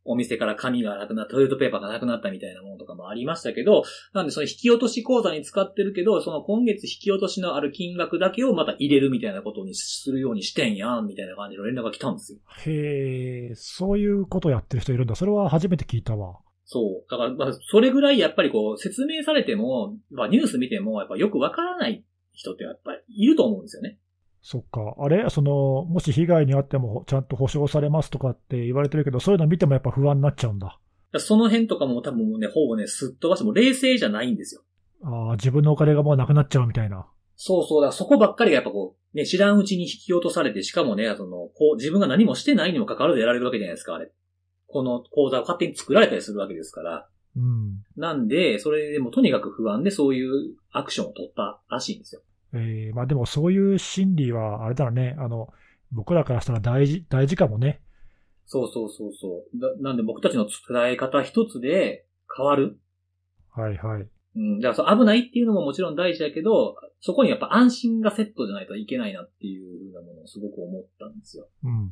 [0.07, 12.39] お店から紙がなくなった、トイレットペーパーがなくなったみたいなものとかもありましたけど、なんでその引き落とし口座に使ってるけど、その今月引き落としのある金額だけをまた入れるみたいなことにするようにしてんやん、みたいな感じの連絡が来たんですよ。
[12.65, 15.15] へえ、そういうことやってる人いるんだ。
[15.15, 16.39] それは初めて聞いたわ。
[16.65, 17.09] そう。
[17.09, 23.99] だから、まあ、それぐらいやっぱりこう、説明されても、まあニュース見ても、やっぱよくわからない人ってやっぱりいると思うんですよね。
[24.49, 24.95] そっか。
[24.97, 25.29] あれ？
[25.29, 30.79] その、もし被害に遭ってもちゃんと保証されますとかって言われてるけど、そういうの見てもやっぱ不安になっちゃうんだ。
[31.17, 34.62] その辺とかも多分ね、ほぼね、すっ飛ばしても冷静じゃないんですよ。
[35.03, 37.07] ああ、自分のお金がもうなくなっちゃうみたいな。
[37.36, 44.13] そうそうだ、そこばっかりがやっぱこう、ね、知らんうちに引き落とされて、しかもね、その、こう、自分が何もしてないにも関わらずやられるわけじゃないですか、あれ。
[44.67, 47.10] この口座を勝手に作られたりするわけですから。
[47.36, 47.83] うん。
[47.97, 52.21] なんで、それでもとにかく不安でそういうアクションを取ったらしいんですよ。
[52.53, 55.15] えー、まあでもそういう心理は、あれだね。
[55.19, 55.49] あの、
[55.91, 57.81] 僕らからしたら大事、大事かもね。
[58.45, 59.60] そうそうそうそう。
[59.60, 62.05] だなんで僕たちの伝え方一つで
[62.36, 62.79] 変わる。
[63.51, 64.07] はいはい。
[64.36, 64.60] うん。
[64.60, 71.47] だからそう危ないっていうのももちろん大事だけど、そこにやっぱ安心がセットじゃないといけないなっていうようなものをすごく思ったんですよ。
[71.63, 71.91] うん。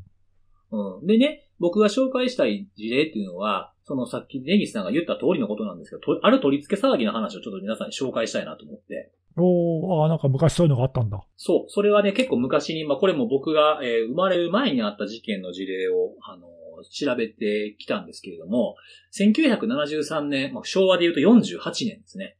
[0.72, 1.08] うん。
[1.08, 9.12] でね、僕が紹介したい事例っていうのは、そのさっきネギスさんが言った通りのことなんですけど、とある取り付け騒ぎの話をちょっと皆さんに紹介したいなと思って。
[9.38, 11.22] おー、ああ、なんか昔そういうのがあったんだ。
[11.36, 11.70] そう。
[11.70, 16.48] それはね、結構昔に、まあこれも僕が、えー生まれる前にあった事件の事例を、あの
[16.92, 18.76] 調べてきたんですけれども、
[19.18, 22.38] 1973年、まあ、昭和で言うと48年ですね。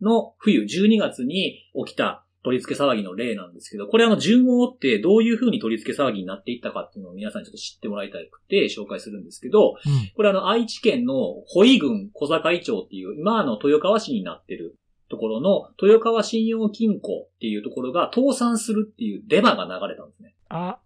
[0.00, 9.74] の冬、12月に起きた取り付け騒ぎの例なんですけど、これあの順を追ってどういう風に取り付け騒ぎになっていったかっていうのを皆さんにちょっと知ってもらいたくて紹介するんですけど、うん。
[10.16, 11.14] これあの愛知県の
[11.46, 14.78] 保井郡小坂井町っていう、今あの豊川市になってる
[15.10, 20.34] ところの豊川信用金庫っていうところが倒産するっていうデマが流れたんですね。
[20.48, 20.78] あ、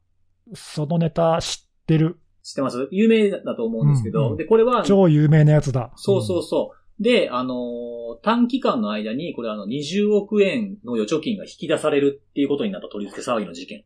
[0.54, 2.18] そのネタ知ってる。
[2.42, 2.88] 知ってます？
[2.90, 5.92] 有名だと思うんですけど、うんうんで、これは、超有名なやつだ。
[5.94, 6.81] そうそうそう。
[7.02, 13.84] で、あのー短期間の間に、これあの、20億円の預貯金が引き出されるっていうことになった取り付け騒ぎの事件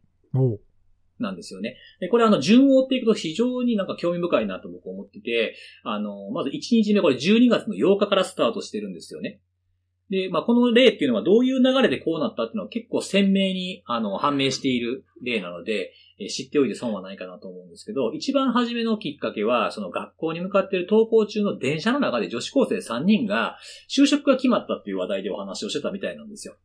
[1.19, 1.77] なんですよね。
[2.01, 9.41] で、これあの、順を追っていくと非常になんか興味深いなと僕思ってて、あのーまず1日目これ12月の8日からスタートしてるんですよね。
[10.11, 23.59] で、まあ、この例っていうのはどういう流れでこうなったっていうのは結構鮮明に、あの、判明している例なので、え知っておいて損はないかなと思うんですけど、一番初めのきっかけは、その学校に向かっている登校中の電車の中で女子高生3人が
[23.91, 26.57] 就職が決まったっていう話題でお話をしてたみたいなんですよ。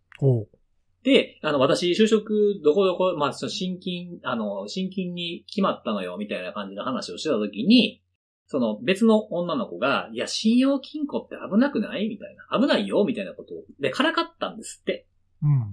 [1.03, 8.03] で、あの、私、就職、どこどこ、まあ、その、新金、あの、新金に決まったのよ、みたいな感じの話をしてたときに、
[8.51, 12.09] その、別の女の子が、いや、信用金庫って危なくない？
[12.09, 12.59] みたいな。
[12.59, 15.07] 危ないよ、みたいなことを、で、からかったんですって。
[15.41, 15.67] うん、うん。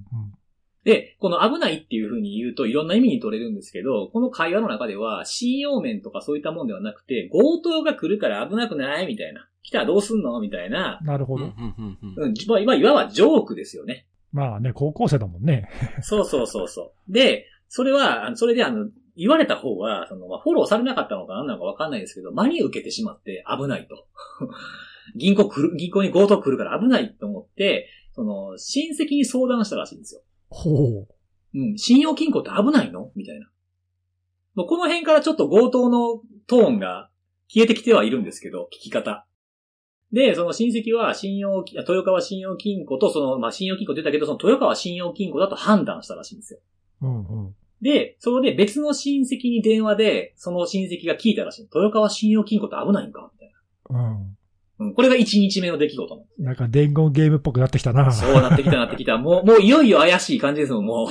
[0.84, 9.08] で、この危ないっていう風に言うといろんな意味に取れるんですけど、この会話の中では、信用面とかそういったもんではなくて、強盗が来るから危なくない？
[9.08, 9.48] みたいな。
[9.64, 10.40] 来たらどうすんの？
[10.40, 11.00] みたいな。
[11.02, 11.46] なるほど。
[11.46, 14.06] うんうんうんうんうん、まあ、いわいわばジョークですよね。
[14.32, 15.68] まあね、高校生だもんね。
[16.00, 17.12] そうそうそうそう。
[17.12, 24.06] で、それは、あのそれであの、言われた方は、その、まあ、フォローされなかったのか何なのかわかんないですけど、真に受けてしまって危ないと。
[25.16, 30.22] 銀行来る、銀行に強盗来るから危ないと思って、その、親戚に相談したらしいんですよ。
[30.50, 31.08] ほう。
[31.54, 33.10] うん、信用金庫って危ないの？
[33.16, 33.50] みたいな。
[34.54, 37.10] もうこの辺からちょっと強盗のトーンが
[37.48, 39.26] 消えてきてはいるんですけど、聞き方。
[40.12, 46.60] で、その親戚は信用、豊川信用金庫とその、まあ、信用金庫って言ったけど、その豊川信用金庫だと判断したらしいんですよ。
[47.02, 47.54] うん、うん。
[47.82, 51.62] で、それで別の親戚に電話で、その親戚が聞いたらしい。
[51.62, 53.52] 豊川信用金庫って危ないんかみたい
[53.90, 54.00] な。
[54.00, 54.36] うん。
[54.80, 56.42] うん、これが1日目の出来事なんです。
[56.42, 58.12] なんか伝言ゲームっぽくなってきたな。
[58.12, 59.16] そうなってきたなってきた。
[59.16, 61.08] もう、もういよいよ怪しい感じですもん、も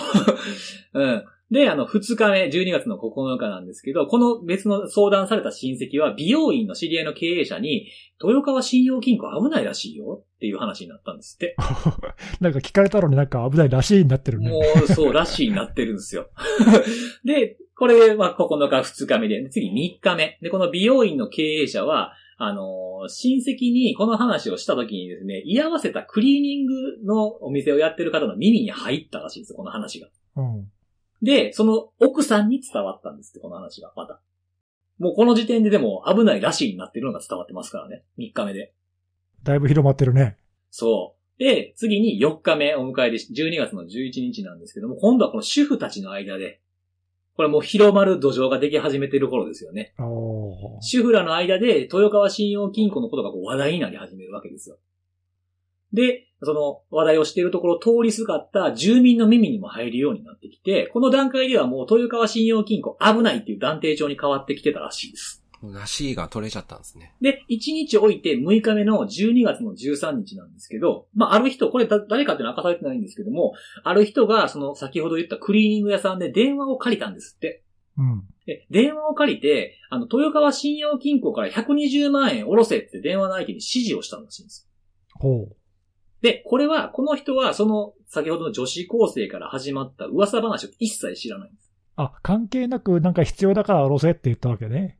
[0.94, 1.00] う。
[1.00, 1.26] うん。
[1.50, 7.88] で、あの、2日目、12月の9日なんですけど、この別の相談された親戚は、美容院の知り合いの経営者に、
[8.22, 11.56] 豊川信用金庫危ないらしいよっていう話になったんですって。
[12.42, 14.50] なんか聞かれたのになんか危ないらしいになってるね。
[14.50, 16.30] もう、そう、らしいになってるんですよ。
[17.24, 20.38] で、これは9日、2日目で、次3日目。
[20.42, 26.74] で、この美容院の経営者は、あのー親戚にこの話をした時にですね、居合わせたクリーニング
[27.06, 30.08] のお店をやってる方の耳に入ったらしいんですよ、この話が。
[30.36, 30.72] うん。
[31.22, 34.22] で、その奥さんに伝わったんですって、この話が、また。
[35.00, 38.04] もうこの時点ででも危ないらしいになってるのが伝わってますからね。
[38.18, 38.74] 3日目で。
[39.44, 40.38] だいぶ広まってるね。
[40.72, 41.40] そう。
[41.40, 46.62] で、次に4日目を迎えて、12月の11日なんですけども、今度はこの主婦たちの間で、
[47.36, 49.94] これもう広まる土壌ができ始めてる頃ですよね。
[50.82, 54.80] 主婦らの間で、豊川信用金庫のことがこう話題になり始めるわけですよ。
[55.94, 65.44] で、その話題をしているところを通りすがった住民の耳にも入るようになってきて、この段階ではもう豊川信用金庫危ないっていう断定帳に変わってきてたらしいです。
[65.64, 67.14] らしいが取れちゃったんですね。
[67.22, 77.64] で、1日置いて6日目の12月の13日なんですけど、まあ、ある人、これだ誰かっていうのは明かされてないんですけども、ある人が、その先ほど言ったクリーニング屋さんで電話を借りたんですって。
[77.98, 78.24] うん。
[78.46, 84.70] で、電話を借りて、あの、豊川信用金庫から120万円下ろせって電話の相手に指示をしたらしいんです。
[85.16, 85.56] ほう。
[86.22, 91.72] で、これは、この人は、その、先ほどの女子高生から始まった噂話を一切知らないんです。
[91.96, 94.98] あ、関係なくなんか必要だから下ろせって言ったわけね。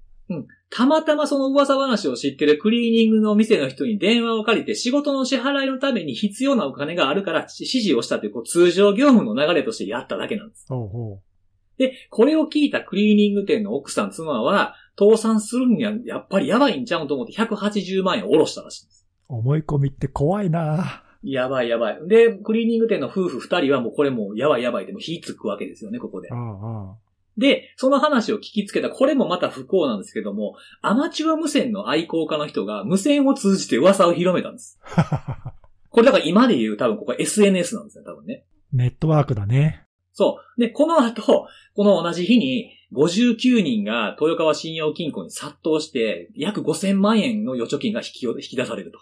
[0.70, 10.66] たまたまその噂話を知ってるクリーニングの店の人に電話を借りて仕事の支払いのために必要なお金があるから指示をしたというこう通常業務の流れとしてやっただけなんです。
[10.68, 11.22] ほうほ
[11.78, 19.08] で、これを聞いたクリーニング店の奥さん妻は倒産するにはやっぱりやばいんちゃうんと思って180万円下ろしたらしいんです。
[19.30, 19.36] う。
[19.36, 22.08] 思い込みって怖いなやばいやばい。
[22.08, 26.30] で、クリーニング店の夫婦二人はもうこれもうやばいやばいでも火つくわけですよね、ここで
[27.38, 34.80] で、その話を聞きつけた、これもまた不幸なんですけども、アマチュア無線の愛好家の人が無線を通じて噂を広めたんです。
[34.96, 35.54] あ。
[35.92, 38.46] これだから今で言う多分ここ SNS なんですね、多分ね。
[38.72, 39.84] ネットワークだね。
[40.14, 40.62] そう。
[40.62, 49.00] で、この後、この同じ日に59人が豊川信用金庫に殺到して、約5000万円の預貯金が引き引き出されると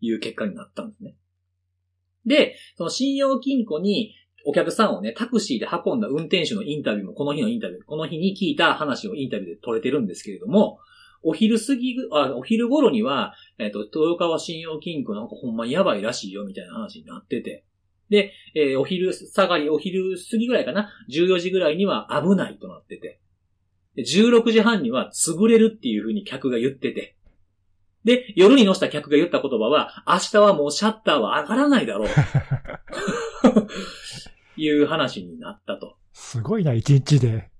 [0.00, 1.16] いう結果になったんですね。
[2.26, 4.14] で、その信用金庫に
[4.46, 10.78] お客さんをね、タクシーで運んだ運転手のインタビューもこの日のインタビュー、この日に聞いた話をインタビューで取れてるんですけれども、
[11.22, 17.64] お昼過ぎ、あ、お昼頃には、えっ、と、豊川信用金庫なんかほんまにやばいらしいよみたいな話になってて、
[18.08, 23.20] で、えーお昼下がり、お昼過ぎぐらいかな ?14 時ぐらいには危ないとなってて。
[23.96, 27.16] で16時半には潰れるっていう風に客が言ってて。
[28.04, 32.08] で、夜に乗せた客が言った言葉は、明日はもうシャッターは上がらないだろう。
[34.60, 35.96] いう話になったと。
[36.12, 37.50] すごいな、一日で。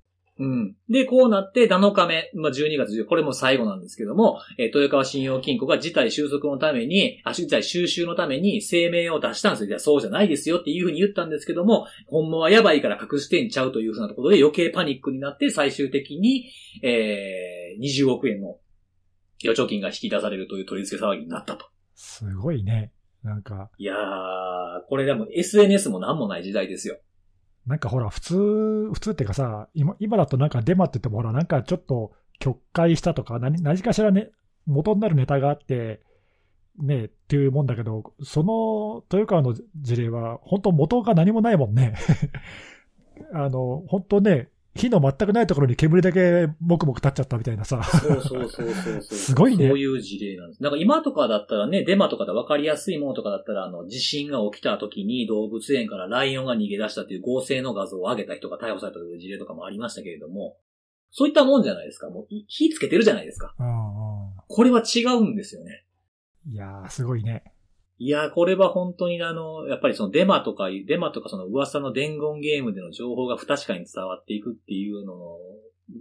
[0.40, 0.77] うん。
[0.88, 9.68] で、こうなって7日目、まあ、12月10これも最後なんですけども、えー豊川信用金庫が事態収束のために、あ、事態収集のために声明を出したんですよ。
[9.68, 16.51] いや、そうじゃないですよっていうふうに言ったんですけども、ほんまはやばいから隠してんちゃうというふうなところで余計パニックになって最終的に、
[16.83, 18.59] えー、20億円の
[19.42, 21.66] 預貯金が引き出されるという取り付け騒ぎになったと。
[21.94, 22.92] すごいね。
[23.22, 23.98] なんか、いやー、
[24.88, 26.98] これでも SNS もなんもない時代ですよ。
[27.66, 28.37] なんかほら、普通、
[28.92, 34.31] 普通っていうかさ、今今だとなんかデマって言ってもほら、なんかちょっと曲解したとか、何何かしらね、
[34.66, 36.01] 元になるネタがあって、
[36.79, 41.94] ね、っていうもんだけど、その豊川の事例は、本当元が何もないもんね。
[43.35, 47.82] あの、本当ね、火の全くないところに煙だけもくもく立っちゃったみたいなさ。
[47.82, 49.02] そうそうそうそうそう。
[49.02, 50.62] すごいねそういう事例なんです。
[50.62, 60.56] なんか今とかだったらね、デマとかで分かりやすいものとかだったら、あの、地震が起きた時に動物園からライオンが逃げ出したという合成の画像を上げた人が逮捕されたという事例とかもありましたけれども、
[61.10, 62.10] そういったもんじゃないですか。
[62.10, 63.54] もうい火つけてるじゃないですか。
[63.58, 64.08] うんうん
[64.50, 65.84] これは違うんですよね。
[66.50, 67.44] いやー、すごいね。
[67.98, 75.38] いやー、これは本当にあの、やっぱりそのデマとか、デマとかその噂の伝言ゲームでの情報が不確かに伝わっていくっていうのを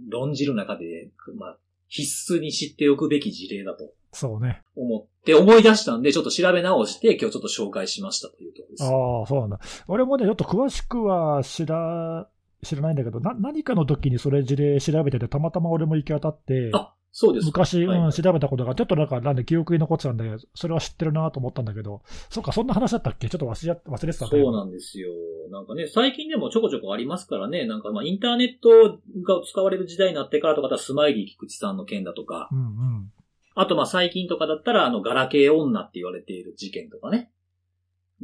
[0.08, 1.56] 論じる中で、まあ、
[1.88, 4.62] 必須に知っておくべき事例だとそうね。
[4.76, 8.84] 思って思い出したんで、ちょっと調べ直して今日ちょっと紹介しましたというところです。
[8.84, 9.60] ああ、そうなんだ。
[9.86, 12.28] 俺もね、ちょっと詳しくは知ら、
[12.62, 17.46] 知らないんだけど、な、何かの時にそれ事例調べてて、たまたま俺も行き当たって、あ、そうです。
[17.46, 22.00] 昔、はいうん、調べたことが、ちょっとなんか、なんで記憶に残ってたんで、それは知ってるなと思ったんだけど、
[22.30, 23.28] そっか、そんな話だったっけ？
[23.28, 24.30] ちょっと忘れ忘れてたね。
[24.30, 25.10] そうなんですよ。
[25.50, 33.12] なんかね、最近でもちょこちょこありますからね、なんかまあインターネットが使われる時代になってからとかスマイリー菊池さんの件だとか、うんうん。
[33.56, 37.32] あとまあ最近とかだったらあのガラケー女って言われている事件とかね、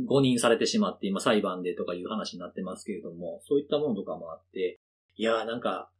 [0.07, 4.78] 誤認されてしまって今裁判でとかいう話になってますけれども、そういったものとかもあって、
[5.16, 5.90] いやーなんか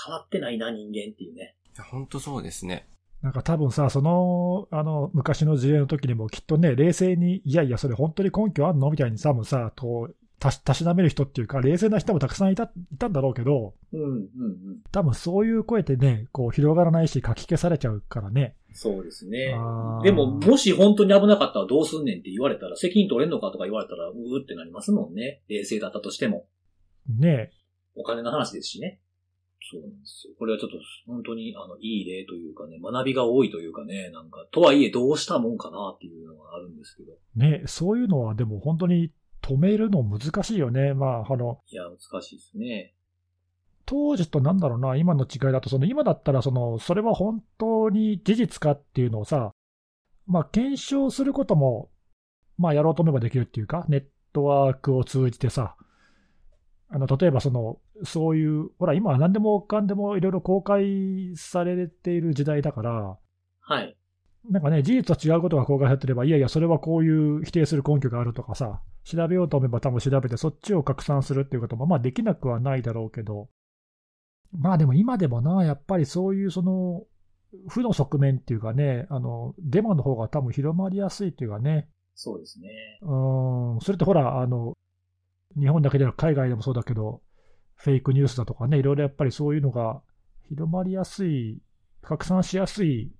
[0.00, 1.56] 変わってないな人間っていうね。
[1.78, 2.88] いや本当そうですね。
[3.22, 14.28] なんか多分さ、その、あの、昔の事例の時にもきっとね、冷静に、いやいや、それ本当に根拠あんのみたいに多分さ、こう、たし、たしなめる人っていうか、冷静な人もたくさんいた、いたんだろうけど、うん、うん、うん。
[14.92, 18.54] 多分そういう声ってね、こう、広がらないし、書き消されちゃうからね。
[18.72, 19.48] そうですね
[20.04, 25.42] でも、もし本当に危なかったらどうすんねんって言われたら、責任取れんのかとか言われたら、うーってなりますもんね。
[25.48, 26.46] 冷静だったとしても。
[27.08, 27.50] ね
[27.96, 29.00] お金の話ですしね。
[29.70, 30.34] そうなんですよ。
[30.38, 37.12] これはちょっと本当にあのいい例というかね、学びが多いというかね、なんか、とはいえどうしたもんかなっていうのがあるんですけど。
[37.36, 40.94] ね、そういうのはでも本当に止めるの難しいよね。
[40.94, 42.94] まあ、あの、いや、難しいですね。
[43.86, 49.52] 当時となんだろうな、今の違いだと、その今だったらその、それは本当に事実かっていうのをさ、
[50.26, 51.90] まあ、検証することも、
[52.58, 55.74] まあ、やろうと思えばできるっていうか、ネットワークを通じてさ、
[56.90, 63.18] あの例えばその、そういう、ほら、今は何でもかんでもいろいろ公開されている時代だから、
[63.60, 63.96] はい。
[64.48, 73.48] なんかね、事実と違うことが公開されてれば、いやいや、それはこういう否定する根拠があるとかさ、調べようと思えば多分調べて、そっちを拡散するっていうことも、まあできなくはないだろうけど、
[74.58, 77.04] まあでも今でもな、やっぱりそういうその、
[77.68, 82.68] 負の側面っていうかね、あの、デマの方が多分広まりやすいっていうかね、そうですね。
[83.02, 84.76] うん、それってほら、あの、
[85.56, 87.22] 日本だけでなく海外でもそうだけど、
[87.74, 90.02] フェイクニュースだとかね、いろいろやっぱりそういうのが
[90.48, 91.60] 広まりやすい、
[92.02, 93.12] 拡散しやすい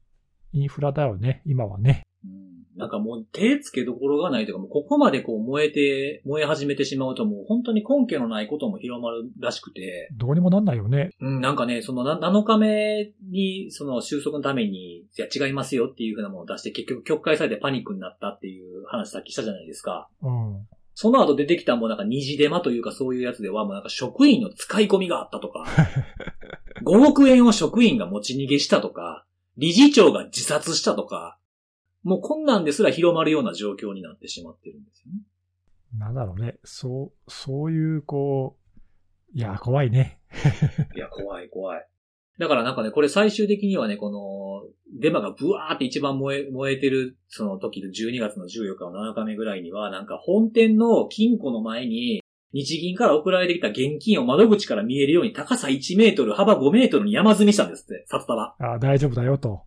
[0.52, 2.02] インフラだよね、今はね。
[2.24, 11.10] うんなんかもう手つけどころがないというか、もうここまでこう燃えて、燃え始めてしまうともう本当に根拠のないことも広まるらしくて、どうにもなんないよね。
[11.20, 20.08] うん、なんかね、そのな7日目に、その収束のために、いや違いますよっていうふうなものを出して結局曲解されてパニックになったっていう話さっきしたじゃないですか。
[20.22, 20.68] うん。
[21.00, 25.64] その後出てきたもうなんか二次デマというかそういうやつではもうなんか職員の使い込みがあったとか、
[26.82, 29.24] 5億円を職員が持ち逃げしたとか、
[29.56, 31.38] 理事長が自殺したとか、
[32.02, 35.20] もうこんなんですら広まるような状況になってしまってるんですよね。
[35.96, 36.58] なんだろうね。
[36.64, 38.56] そう、そういう、こ
[39.37, 40.18] う、いや、怖いね。
[40.96, 41.87] いや、怖い怖い。
[42.38, 52.22] だからなんかね、これ最終的にはね、この、デマがブワーって一番燃え、燃えてる、その時の12月の14日の7日目ぐらいには、なんか本店の金庫の前に、
[52.53, 58.55] 日銀から送られてきた現金を窓口から見えるように高さ1メートル、幅5メートルに山積みしたんですって、札束。
[58.59, 59.62] あ大丈夫だよと。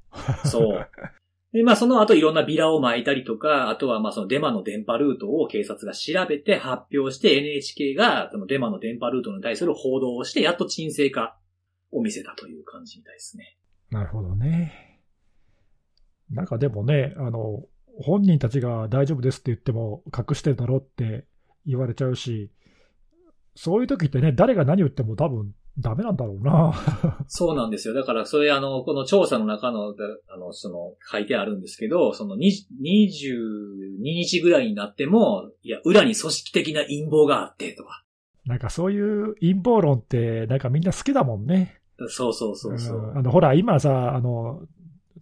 [0.45, 0.87] そう。
[1.53, 11.35] で、まあその後いろんなビラを巻いたりとか、あとはまあそのデマの電波ルートを警察が調べて発表して NHK がそのデマの電波ルートに対する報道をしてやっと沈静化
[11.91, 13.57] を見せたという感じみたいですね。
[13.89, 15.01] なるほどね。
[16.29, 17.63] なんかでもね、あの、
[17.99, 21.25] 本人たちが大丈夫ですって言っても隠してるだろうって
[21.65, 22.51] 言われちゃうし、
[23.55, 26.73] そういう時ってね、誰が何言っても多分ダメなんだろうな。
[27.27, 27.93] そうなんですよ。
[27.93, 29.93] だからそれあの、この調査の中の、
[30.29, 38.05] あの、その書いてあるんですけど、その20 22日ぐらいになっても、いや、裏に組織的な陰謀があってとか。
[38.45, 41.80] なんかそういう陰謀論って、なんかみんな好きだもんね。
[42.09, 42.99] そうそうそうそう。
[43.13, 44.61] んあの、ほら、今さ、あの、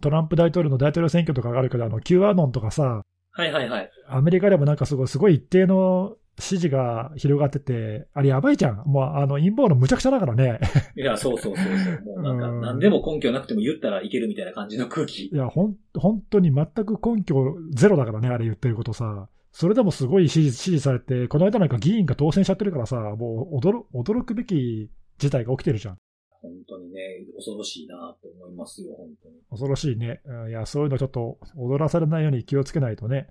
[0.00, 3.02] トランプ大統領の大統領選挙とかがあるけど、あの、Q アノンとかさ、
[3.32, 3.90] はいはいはい。
[4.08, 8.82] アメリカでもなんかすごい、すごい一定の支持が広がってて、あれやばいじゃん。
[8.86, 10.58] もうあの陰謀論むちゃくちゃだからね。
[10.96, 12.02] いや、そうそうそうそう。
[12.04, 15.30] もうなんか、うん何でも根拠なくても言ったらいけるみたいな感じの空気い。
[15.32, 19.28] や、ほん、本当に全く根拠ゼロだからね、あれ言ってることさ。
[19.52, 25.96] それでもすごい支持支持されて、この間なんか議員が当選しちゃってるからさ、もう驚驚くべき事態が起きてるじゃん。
[26.42, 27.00] 本当にね、
[27.36, 29.34] 恐ろしいなと思いますよ、本当に。
[29.50, 30.22] 恐ろしいね。
[30.24, 33.28] うんいや、そういうのちょっと踊らされないように気をつけないとね。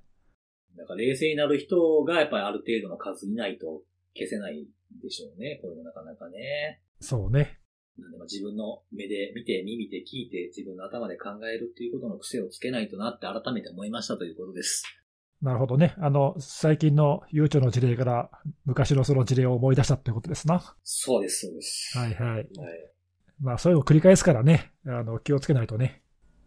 [0.78, 3.82] だから冷静になる人がやっぱりある程度の数いないと
[4.16, 4.68] 消せない
[5.02, 5.60] でしょうね。
[5.62, 6.82] こういうのなかなかね。
[7.00, 7.60] そうね。
[7.98, 14.84] なんでまあ自分の目で見て、耳で聞いて、自分の頭で考えるっていうことの癖をつけないとなって改めて思いましたということです。
[15.42, 15.96] なるほどね。
[16.00, 18.30] あの、最近の悠長の事例から
[18.66, 20.76] 昔のその事例を思い出したってことですな。
[20.84, 21.98] そうです、そうです。
[21.98, 22.36] はいはい。
[22.36, 22.48] はい。
[23.42, 24.72] まあ、そういうのを繰り返すからね。
[24.86, 26.02] あの、気をつけないとね。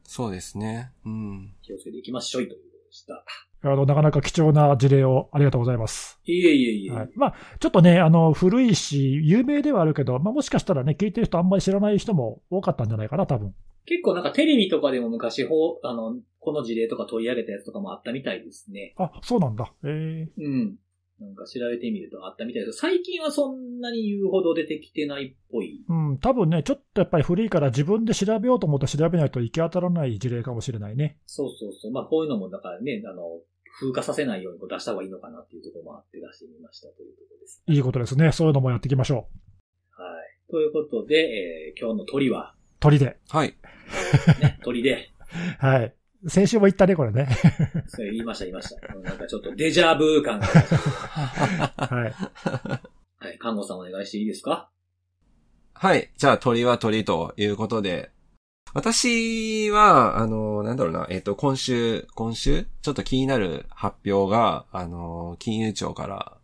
[0.05, 0.93] そうですね。
[1.05, 1.55] うん。
[1.62, 3.24] 気をつけていきましょうということでした。
[3.64, 6.20] あの、なかなか貴重な事例をありがとうございます。
[6.24, 6.90] いえいえいえ。
[6.90, 7.11] はい。
[7.14, 13.55] まあ、ちょっとね、あの、古いし、有名ではあるけど、まあ、もしかしたらね、聞いてる人あんまり知らない人も多かったんじゃないかな、多分。
[13.86, 18.95] 結構なんかテレビとかでも昔ほう、あの、この事例とか取り上げたやつとかもあったみたいですね。
[18.97, 19.72] あ、そうなんだ。
[19.84, 20.76] ええうん。
[21.22, 25.84] なんか調べてみるとあったみたいです最近はそんなに言うほど出てきてないっぽい。
[25.88, 31.18] うん、多分ね、ちょっとやっぱり古いから自分で調べようと思って調べないと行き当たらない事例かもしれないね。
[31.26, 31.92] そうそうそう。
[31.92, 33.40] まあこういうのもだからね、あの、
[33.78, 37.62] 風化させないようにこう出した方がいいのかなっていうところもあって出してみましたというところです。
[37.66, 38.32] いいことですね。
[38.32, 39.28] そういうのもやっていきましょ
[39.98, 40.02] う。
[40.02, 40.50] はい。
[40.50, 43.16] ということで、えー今日の鳥は、鳥で。
[43.28, 43.56] はい。
[44.40, 45.10] ね、鳥で、
[45.58, 45.94] はい。
[46.28, 47.28] 先週も言ったね、これね。
[47.88, 48.94] それ言いました言いました。
[48.94, 50.46] なんかちょっとデジャブ感が。
[50.46, 53.24] はい。
[53.24, 53.38] はい。
[53.38, 54.70] 看護さんお願いしていいですか？
[55.74, 56.10] はい。
[56.16, 58.10] じゃあ鳥は鳥ということで。
[58.74, 66.38] 私は、あの、なんだろうな、えっ、と、今週、今週、ちょっと気になる発表が、あの、金融庁から、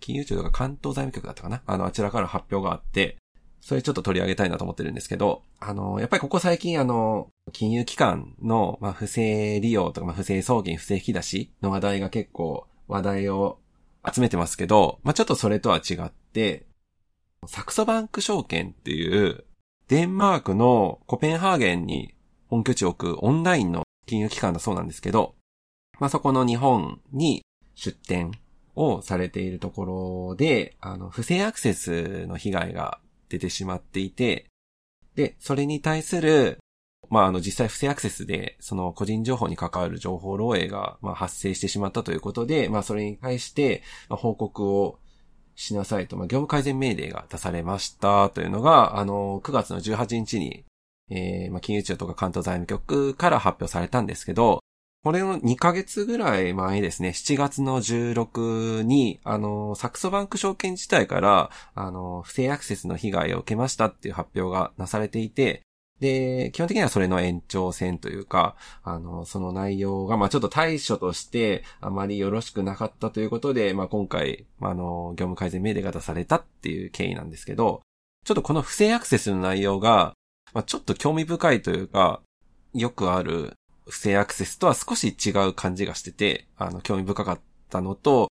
[0.00, 1.62] 金融庁とか関東財務局だったかな？
[1.66, 3.16] あの、あちらから発表があって、
[3.64, 13.58] それちょっと取り上げたいなと思ってるんですけど、あの、やっぱりここ最近あの、金融機関の、まあ、不正利用とか、まあ、不正送金、不正引き出しの話題が結構話題を
[14.06, 16.66] 集めてますけど、まあ、ちょっとそれとは違って、
[17.46, 19.44] サクソバンク証券っていう、
[19.88, 22.14] デンマークのコペンハーゲンに
[22.50, 25.36] 本拠地を置くオンラインの金融機関だそうなんですけど、
[25.98, 27.40] まあ、そこの日本に
[27.76, 28.32] 出店
[28.76, 29.84] をされているとこ
[30.28, 33.00] ろで、あの、不正アクセスの被害が
[33.34, 34.46] 出てしまっていて、
[35.14, 36.58] で、それに対する、
[37.10, 44.98] まあ、あの、実際不正アクセスで、その個人情報に関わる情報漏洩が、まあ、発生してしまったということで、まあ、それに対して、まあ報告を
[45.56, 50.64] しなさいと、まあ、業務改善命令が出されましたというのが、あの、9月の18日に、
[51.10, 54.60] えー、まあ、金融庁とか関東財務局から発表されたんですけど、
[55.04, 65.60] これの2ヶ月ぐらい前ですね、7月の16に、あの、サクソバンク証券自体から、あの、不正アクセスの被害を受けましたっていう発表がなされていて、
[66.00, 77.82] で、基本的にはそれの延長線というか、あの、その内容が、まあちょっと対処としてあまりよろしくなかったということで、まあ今回、あの、業務改善命令が出されたっていう経緯なんですけど、
[78.24, 80.14] ちょっとこの不正アクセスの内容が、
[80.54, 82.22] まあちょっと興味深いというか、
[82.72, 83.52] よくある
[83.86, 88.28] 不正アクセスとは少し違う感じがしてて、あの、興味深かったのと、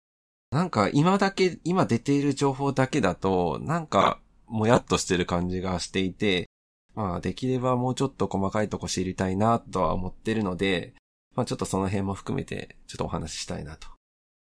[0.51, 6.49] なんか今だけ、今出ている情報だけだと、なんか、もやっとしてる感じがしていて、
[6.95, 10.95] まあ、できればもうちょっと細かいとこ知りたいなとは思ってるので、
[11.37, 13.87] まあちょっとその辺も含めて、ちょっとお話ししたいなと。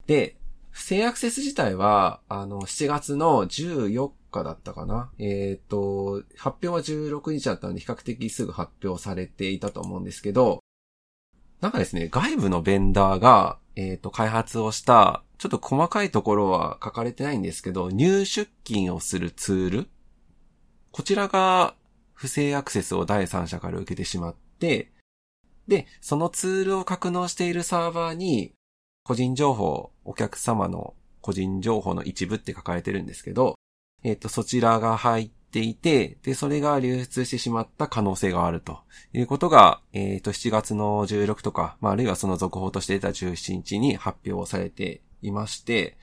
[0.06, 0.36] で、
[0.70, 5.10] 不正アクセス自体は、あの、7月の14日だったかな。
[5.18, 10.60] えっ、と、発表は16日だったので、比較的すぐ発表されていたと思うんですけど、
[11.62, 19.88] なんかですね、外部のベンダーが、えっ、と、開発をした、ちょっと細かいところは書かれてないんですけど、入出金をするツール。
[20.92, 21.76] こちらが、
[22.14, 24.92] 不正アクセスを第三者から受けてしまって、
[25.68, 28.54] で、そのツールを格納しているサーバーに、
[29.04, 33.56] 個人情報、お客様の個人情報の一部って書かれてるんですけど、
[34.04, 38.80] えっ、と、そちらが入っていて、で、それが流出してしまった可能性があると
[39.14, 45.98] いうことが、えっ、と、7月の16とか、まあ、あるいはその続報として出た17日に発表されていまして、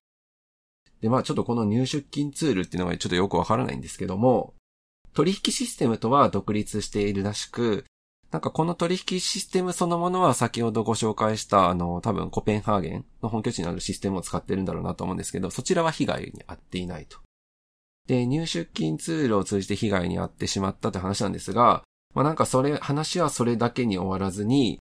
[1.03, 4.55] で、まあ、ちょっとこの入出金ツールっていうのがちょっとよくわからないんですけども、
[5.13, 7.85] 取引システムとは独立しているらしく、
[8.31, 17.19] なんかこの取引システムそのものは先ほどご紹介したあの多分コペンハーゲンの本拠地にあるシステムを使ってるんだろうなと思うんですけど、そちらは被害に遭っていないと。
[18.07, 21.83] で、入出金ツールを通じて被害に遭ってしまったという話なんですが、
[22.15, 24.81] まあなんかそれ、話はそれだけに終わらずに、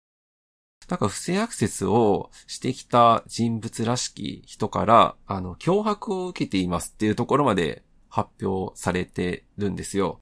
[0.89, 10.19] なんか不正アクセスをしてきた人物らしき人から、あの、脅迫を受けていますっていうところまで発表されてるんですよ。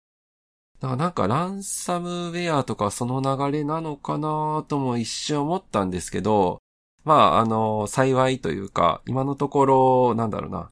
[0.80, 6.60] だからなんかランサムウェアとかその流れなのかなとも一瞬思ったんですけど、
[7.04, 10.70] まあ、あの、幸いというか、今のところ、なんだろうな、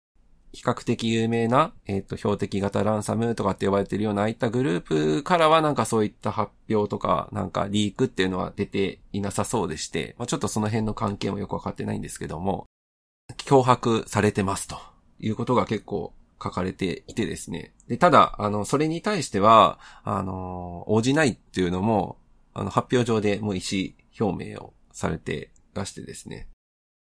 [0.58, 12.66] 比較的有名な、えっ、と、標的型ランサムとかって呼ばれてるような、ああいったグループからはなんかそういった発表とか、なんかリークっていうのは出ていなさそうでして、まあちょっとその辺の関係もよくわかってないんですけども、
[13.46, 14.80] 脅迫されてますと
[15.20, 17.76] いうことが結構書かれていてですね。
[17.88, 22.18] で、ただ、あの、それに対しては、あの、応じないっていうのも、
[22.56, 26.48] あの、発表上でもう意思表明をされてらしてですね。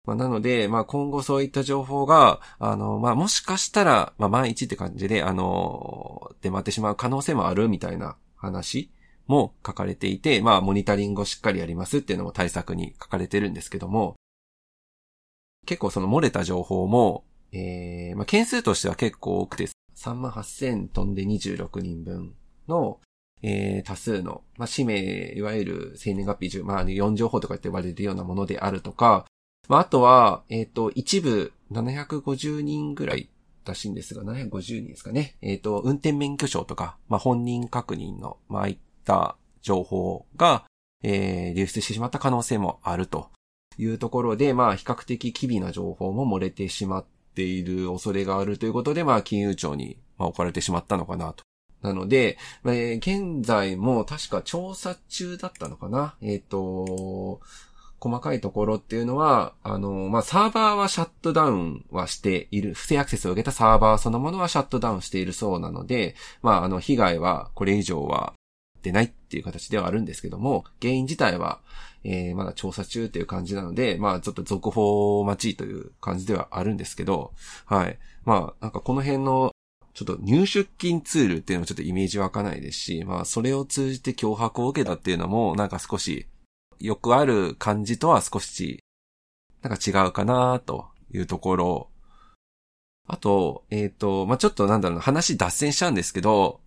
[0.06, 8.92] まあ、なので、まあ、今後そういった情報が、あの、まあ、もしかしたら、まあ、万一って感じで、あの、出回ってしまう可能性もあるみたいな話
[9.28, 14.16] も書かれていて、まあ、モニタリングをしっかりやりますっていうのも対策に書かれてるんですけども、
[15.66, 22.36] 結構その漏れた情報も、えー、まあ、件数としては結構多くて、3万8000飛んで26人分
[22.68, 23.00] の、
[23.42, 29.26] えー、多数の、まあ、氏名、いわゆる生年月日中、まあ、4情報とかって呼ばれるようなものであるとか、
[29.68, 33.30] まあ、あとは、えっ、と、一部750人ぐらい
[33.66, 35.36] らしいんですが、750人ですかね。
[35.42, 40.66] えっ、と、運転免許証とか、まあ、本人確認の、まあ、いった情報が、
[41.04, 43.30] えー、流出してしまった可能性もあると
[43.78, 47.06] いうところで、まあ、比較的機微な情報も漏れてしまっ
[47.36, 51.44] ている恐れがあるということで、まあ、金融庁に、まあ、置かれてしまったのかなと。
[51.82, 57.40] なので、えー現在も確か調査中だったのかなえっ、と、
[58.06, 68.34] 細かいところっていうのは、あの、まあ、サーバーはシャットダウンはしている、不正アクセスを受けたサーバーそのものはシャットダウンしているそうなので、まあ、あの、被害はこれ以上は
[68.84, 71.62] 出ないっていう形ではあるんですけども、原因自体は、
[72.04, 77.32] えーまだ調査中っていう感じなので、まあ、ちょっと続報待ちという感じではあるんですけど、
[77.66, 77.98] はい。
[78.24, 79.52] まあ、なんかこの辺の
[79.96, 86.28] ちょっと入出金ツールっていうのもちょっとイメージ湧かないですし、まあそれを通じて脅迫を受けたっていうのもなんか少し
[86.80, 88.84] よくある感じとは少し
[89.62, 91.90] なんか違うかなというところ。
[93.08, 96.60] あと、えっ、と、まあちょっとなんだろうな話脱線しちゃうんですけど、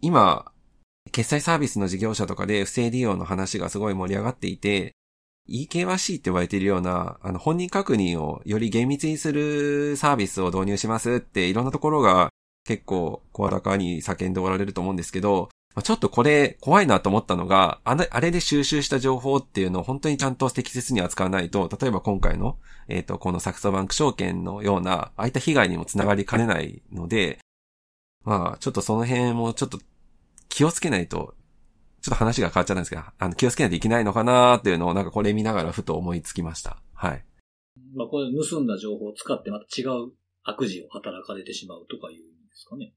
[0.00, 0.50] 今、
[1.12, 4.94] 決済サービスの事業者とかで不正利用の話がすごい盛り上がっていて、
[5.48, 12.30] EKYC って言われているような、あの、本人確認をより厳密にするサービスを導入しますっていろんなところが
[12.64, 22.58] 結構声高に叫んでおられると思うんですけど、まあちょっとこれ怖いなと思ったのが、あのあれで収集した情報っていうのを本当にちゃんと適切に扱わないと、例えば今回の、
[22.88, 27.38] えっ、と、このサクソバンク証券のような、ああいった被害にもつながりかねないので、
[28.24, 29.78] まあ、ちょっとその辺もちょっと
[30.48, 31.34] 気をつけないと
[32.06, 36.80] ちょっと話が変わっちゃったんですけど、あの、気をつけないといけないのかなーっていうのをなんかこれ見ながらふと思いつきました。
[36.94, 37.24] はい。
[37.96, 40.12] まあ、これ盗んだ情報を使ってまた違う
[40.44, 42.94] 悪事を働かれてしまうとかいうんですかね。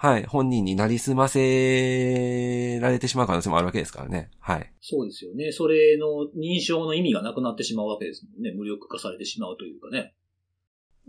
[0.00, 0.26] はい。
[0.26, 4.30] 本人になりすませられてしまう可能性もあるわけですからね。
[4.38, 4.72] はい。
[4.80, 5.50] そうですよね。
[5.50, 6.06] それの
[6.40, 8.52] 認証の意味がなくなってしまうわけですもんね。
[8.52, 10.14] 無力化されてしまうというかね。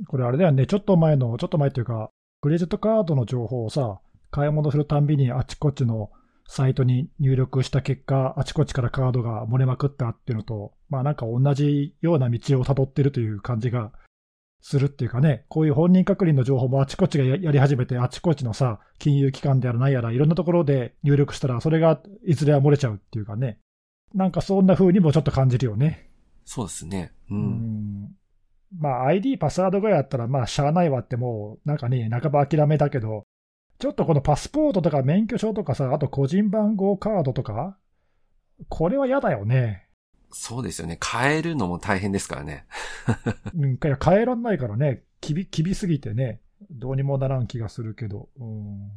[0.08, 2.10] これあれだよね、ちょっと前の、ちょっと前っていうか、
[2.42, 4.00] クレジットカードの情報をさ、
[4.32, 6.10] 買い物するたんびにあちこちの
[6.48, 13.92] サイトに入力した結果、あちこちからカードが漏れまくったっていうのと、まあなんか同じような道を辿ってるという感じが
[14.62, 23.60] するっていうかね、こういう本人確認の情報もあちこちがややり始めて、あちこちのさ、金融機関であるなんやら、いろんなところで入力したら、それがいずれは漏れちゃうっていうかね、
[24.14, 26.10] なんかそんな風にもちょっと感じるよね。
[26.46, 27.14] そうですね。
[27.30, 27.36] う。
[27.36, 27.42] うん
[28.06, 28.16] ん
[28.78, 33.24] まあ、ID、パスワードぐらいやったら、まあ、しゃあないわって、もう、なんかね、半ば諦めだけど、
[33.80, 37.78] ちょっとこのパスポートとか免許証とかさ、あと個人番号カードとか、
[38.68, 39.88] これは嫌だよね。
[40.32, 41.00] そうですよね。
[41.02, 42.66] 変えるのも大変ですからね。
[43.56, 48.30] うん、いや変えらんないからね、きび、きびすぎてね、どうにもならん気がするけど。
[48.40, 48.92] うん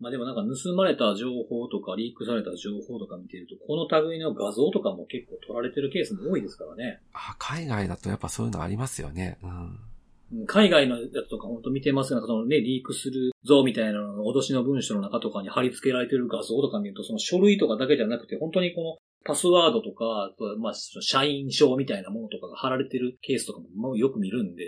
[0.00, 7.00] まあでもなんか盗まれた情報とかリークされた情報とか見てると、この類の画像とかも結構撮られてるケースも多いですからね。
[7.12, 9.38] あ、海外だとやっぱそういうのありますよね。
[9.42, 9.50] うん。
[9.50, 18.96] うん海外のやつとか本当見てますが、そのね、リークするぞみたいなのの脅しの文書の中とかに貼り付けられてる画像とか見ると、その書類とかだけじゃなくて、本当にこの
[19.28, 24.64] パスワードとか、まあ、社員証みたいなものとかが貼られてるケースとかもよく見るんで、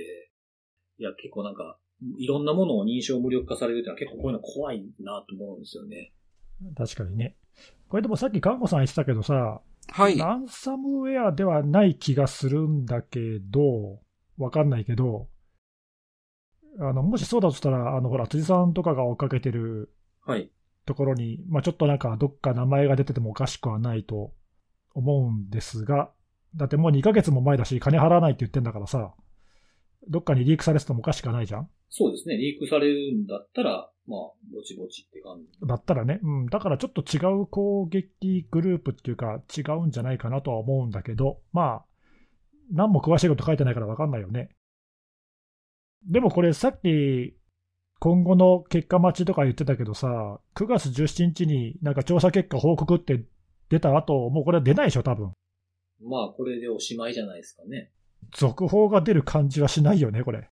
[0.98, 1.78] いや、結構なんか、
[2.18, 6.12] いろんなものを認証無力化されるっていうのは結構こういうの怖いなと思うんですよね。
[6.76, 7.36] 確かにね。
[7.88, 10.18] これでもさっき看護さん言ってたけどさ、はい。
[10.18, 14.00] ランサムウェアではない気がするんだけど、
[14.36, 15.28] わかんないけど、
[16.78, 19.90] あの、もしそうだとしたら、あの、ほら、辻さんとかが追っかけてる
[20.26, 20.50] はい。
[20.84, 24.34] ところに、まあ、ちょっとなんか、どっか名前が出ててもおかしくはないと
[24.94, 26.10] 思うんですが、
[26.56, 29.14] だってもう2ヶ月も前だし、金払わないって言ってんだからさ、
[30.08, 32.36] どっかにリークされててもおかしくないじゃんそうですね。
[32.36, 34.20] リークされるんだったら、まあ、
[34.52, 35.66] ぼちぼちって感じ。
[35.66, 41.84] だったらね、うん、だからちょっと違う攻撃グループっていうか、違うんじゃないかなとは思うんだけど、まあ、
[42.72, 44.50] 何も詳しいこと書いてないから分かんないよね。
[46.08, 47.36] でもこれ、さっき、
[47.98, 53.24] 今後の結果待ちとか言ってたけどさ、9月17日になんか調査結果報告って
[53.70, 55.32] 出た後、もうこれは出ないでしょ、多分
[56.02, 57.90] まあ、これでおしまいじゃないですかね。
[58.36, 60.48] 続報が出る感じはしないよね、これ。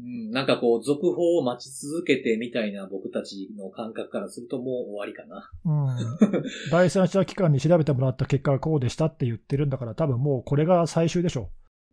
[0.00, 5.50] うん、なんかこう、続報を待ち続けてみたいな僕たちの感覚からするともう終わりかな。
[5.64, 11.50] うん、 第三者機関に調べてもらった結果がこうでしたって言ってるんだから、多分もうこれが最終でしょ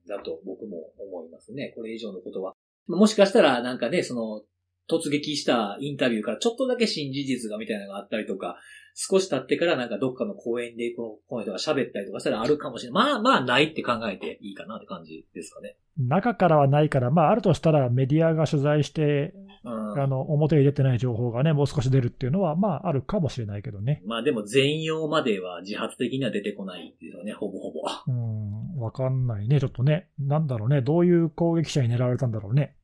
[0.08, 1.74] だと僕も思いますね。
[1.76, 2.54] これ以上のことは。
[2.88, 4.44] もしかしたらなんかね、その、
[4.90, 8.58] 突撃したインタビューからちょっとだけ新事実がみたいなのがあったりとか、
[8.96, 13.04] 少し経ってからなんかどっかの公園でこの、この人が喋ったりとかしたらあるかもしれない。
[13.04, 15.76] まあまあないって考えていいかなって感じですかね。
[15.98, 19.34] 中からはないから、まあ、あるとしたらメディアが取材して、
[19.66, 20.02] うん。
[20.02, 24.02] あの表に出てない情報がね、もう少し出るっていうのは、まあ、あるかもしれないけどね。
[24.06, 27.82] まあでも全容までは自発的には出てこないですよね、ほぼほぼ。
[28.08, 30.08] うん、わかんないね、ちょっとね。
[30.20, 32.76] なんだろうね、どういう攻撃者に狙われたんだろうね。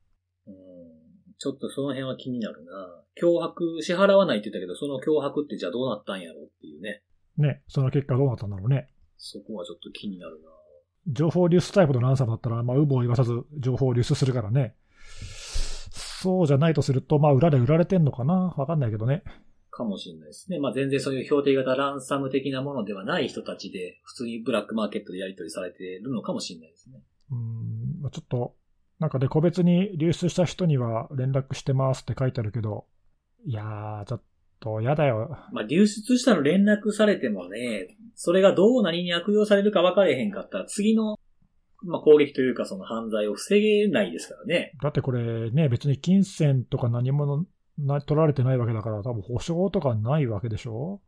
[1.46, 3.02] うんちょっとその辺は気になるな。
[3.20, 7.02] 脅迫、支払わないって言ったけど、その脅迫ってじゃあどうなったんやろっていうね。
[7.36, 8.88] ね、その結果どうなったんだろうね。
[9.18, 10.50] そこはちょっと気になるな。
[11.08, 14.76] 情報流出タイプのランサムだったら、まあ、有無を言わさず情報を流出するからね。
[15.90, 18.54] そうじゃないとすると、まあ、裏で売られてんのかな？
[18.56, 19.24] わかんないけどね。
[19.72, 20.60] かもしれないですね。
[20.60, 27.00] まあ全然そういう標定型ランサム的なものではない人たちで、普通にブラックマーケットでやり取りされているのかもしれないですね。
[27.32, 28.54] うん、まあちょっと、
[29.02, 32.86] なんかね、個別に流出した人には連絡してますって書いてあるけど、
[33.44, 34.22] いやー、ちょっ
[34.60, 35.36] と嫌だよ。
[35.52, 41.18] まあ流出したの連絡されてもね、それがどう何に悪用されるか分かれへんかったら、次の、
[41.82, 44.70] まあ攻撃というかその犯罪を防げないですからね。
[44.80, 47.44] だってこれね、別に金銭とか何も
[47.78, 51.00] な取られてないわけだから、多分保証とかないわけでしょ？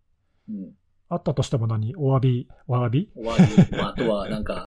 [0.49, 0.73] うん。
[1.09, 1.95] あったとしても何？
[1.97, 2.49] お詫び？
[2.67, 3.11] お詫び？
[3.15, 3.77] 終わり。
[3.77, 4.67] まああとはなんか、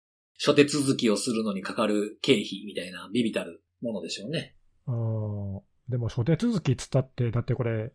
[0.44, 4.56] 諸手続きをするのにかかる経費みたいなビビたるものでしょうね。
[4.88, 5.62] うん。
[5.88, 7.92] でも、諸手続きっつったって、だってこれ、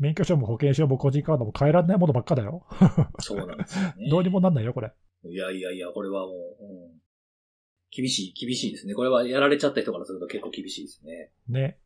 [0.00, 2.66] 免許証も保険証も個人カードも変えられないものばっかだよ。
[3.22, 4.10] そうなんですよね。
[4.10, 4.92] どうにもなんないよ、これ。
[5.22, 7.00] いやいやいや、これはもう、うん、
[7.92, 8.94] 厳しい、厳しいですね。
[8.94, 11.30] これはやられちゃった人からすると結構厳しいですね。
[11.46, 11.78] ね。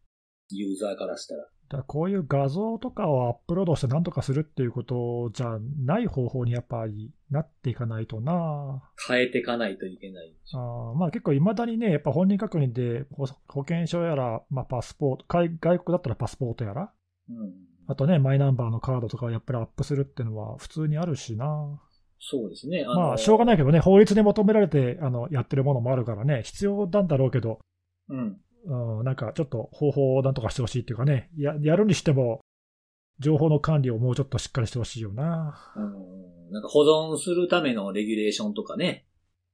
[0.48, 1.46] ユーザーからしたら。
[1.68, 10.34] だこういう画像とかをアップロードしてなんとかするっていうことじゃない方法にやっぱりなっていかないとな変えていかないといけない。
[10.54, 16.92] あーまあ結構いまだにね、やっぱ本人確認で保保険証やら、まあ、パスポート、海外国だったらパスポートやら、
[17.28, 17.52] うん。
[17.86, 21.78] あとね、マイナンバーのカードとかをやっぱりアップするっていうのは普通にあるしな
[22.18, 22.84] そうですね。
[22.86, 27.58] まあしょうがないいけどね、法律で求められてあのやってるものもあるからね、必要なんだろうけど、
[28.08, 28.40] うん。
[28.66, 32.40] うん、なんかちょっと方法をなんとかしてほしいっていうかね、ややるにしても、
[33.20, 35.72] 情報の管理をもうちょっとしっかりしてほしいよな。
[35.76, 36.52] うん。
[36.52, 39.06] なんか保存するためのレギュレーションとかね、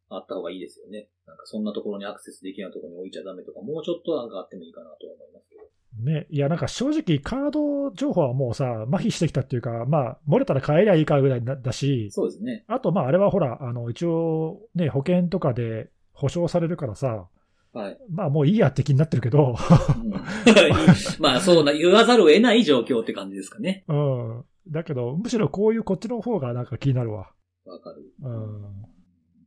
[0.08, 1.08] あった方がいいですよね。
[1.26, 5.62] なんかそんなところにアクセスできないところに置いちゃダメとか、もうちょっとなんかあってもいいかなと思いますけど。
[6.02, 12.64] ね、いや、なんか正直、カード情報はもうさ、麻痺してきたっていうか、まあ、漏れたら変えりゃいいかぐらいだだし、そうですね。
[12.68, 17.28] あと、まあ、あれはほら、あの一応、ね、保険とかで保証されるからさ、
[17.72, 17.98] はい。
[18.10, 19.56] まあ、もういいやって気になってるけど、
[20.02, 20.10] うん
[21.20, 23.84] まあそうな、言わざるを得ない状況って感じですかね。
[23.88, 27.32] うん、だけど、むしろこういうこっちの方がなんか気になるわ。
[27.64, 28.12] わかる。
[28.22, 28.90] うん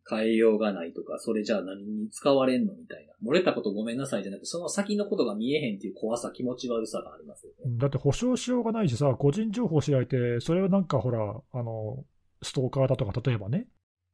[0.09, 3.13] 変えようがないとか、それじゃあ何に使われんのみたいな。
[3.25, 7.77] 漏れたことごめんなさいじゃなくて、その先のことが見えへんっていう怖さ、気持ち悪さがありますよね。
[7.77, 12.03] だって保証しようがないしさ、個人情報知られて、それをなんかほら、あの、
[12.41, 13.67] ストーカーだとか、例えばね、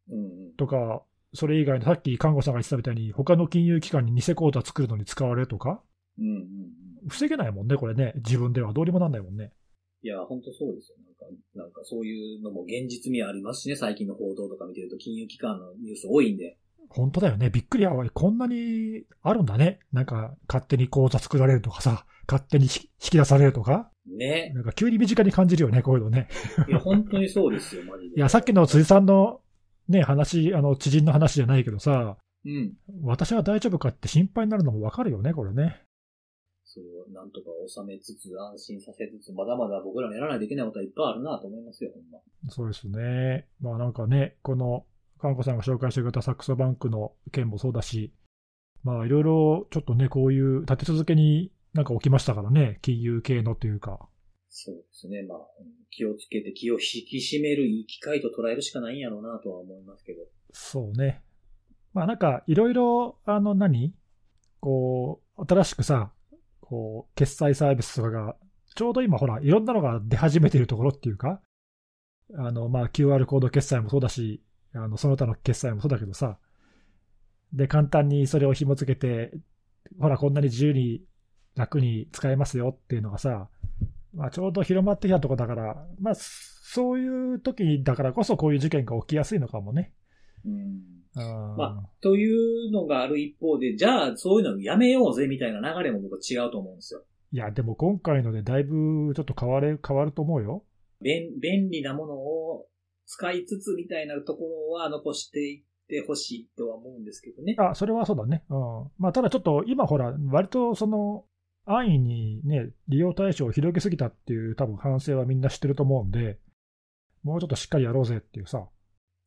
[0.09, 0.53] うんうん。
[0.57, 1.03] とか、
[1.33, 5.81] それ以外のさっき看護さんが言ってたみたいに、他の金融機関に偽口座作るのに使われるとか、
[6.17, 6.45] うんうんうん。
[7.07, 9.51] 防げないもんね、これね、自分ではどうにもなんないもんね。
[10.01, 10.97] いや、本当そうですよ。
[11.05, 11.25] なんか、
[11.55, 16.57] なんかそういうのも現実味ありますしね、最近の報道とか見てると金融機関のニュース多いんで。
[16.89, 24.51] 本当だよね、びっくりやわ、こんなにあるんだね、なんか勝手に口座作られるとかさ、勝手に引き出されるとか、ね。
[24.55, 26.27] なんか急に身近に感じるよね、こういうのね。
[26.67, 28.15] いや、本当にそうですよ、マジで。
[28.15, 29.41] いや、さっきの辻さんの
[29.89, 32.73] ね、話、あの知人の話じゃないけどさ、うん。
[33.03, 35.83] 私は大丈夫かって心配になるのもわかるよね、これね。
[36.63, 42.19] それをなんとか収めつつ、安心させつつ、まだまだ僕らもやらないといけないことはいっぱいあるなと思いますよ、ほんま。
[42.49, 43.47] そうですね。
[43.59, 44.85] まあなんかね、この、
[45.19, 48.13] かんこさんが紹介してくれたサックスバンクの件もそうだし、
[48.83, 54.08] まあいろいろちょっとね、こういう立て続けになんか起きましたからね、金融系のというか。
[54.49, 55.23] そうですね。
[55.23, 55.39] まあ、
[55.91, 60.23] 気をつけて気を引き締めるいい機会と捉えるしかないんやろうなとは思いますけど。
[60.51, 61.21] そうね。
[61.93, 63.93] まあなんか、いろいろ、あの何、
[64.59, 66.11] こう、新しくさ、
[66.61, 68.35] こう、決済サービスとかが、
[68.75, 71.41] ちょうど今ほら、いろんなのが出始めてるところっていうか、
[72.35, 74.43] あの、まあ QR コード決済もそうだし、
[74.73, 76.37] あの、その他の決済もそうだけどさ、
[77.53, 79.31] で、簡単にそれを紐付けて、
[79.99, 81.01] ほら、こんなに自由に
[81.55, 83.49] 楽に使えますよっていうのがさ、
[84.13, 89.93] まあ、ちょうど広まってきたところだから、まあ、そういう時だからこそこういう事件が起きやすいのかもね。
[90.45, 90.53] うん。
[91.15, 97.03] うんまというのがある一方で、じゃあそういうのやめようぜみたいな流れも僕は違うと思うんですよ。
[97.31, 100.63] いや、でも今回のでだいぶちょっと変われ、変わると思うよ。
[101.01, 102.67] 便便利なものを
[103.05, 107.55] 使いつつみたいなところは残していってほしいとは思うんですけどね。
[107.57, 108.43] あ、それはそうだね。
[108.49, 108.57] うん。
[108.99, 111.25] まあ、ただちょっと今ほら、割とその、
[111.65, 116.39] 安易にね、利用対象を広げすぎたっていう多分反省はみんな知ってると思うんで、
[117.23, 118.67] もうちょっとしっかりやろうぜっていうさ。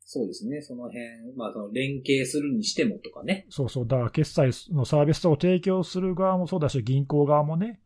[0.05, 0.61] そうですね。
[0.61, 1.01] その辺、
[1.37, 3.47] まあその連携するにしてもとかね。
[3.49, 3.87] そうそう。
[3.87, 7.80] だから決済のサービスを提供する側もそうだし、銀行側もね。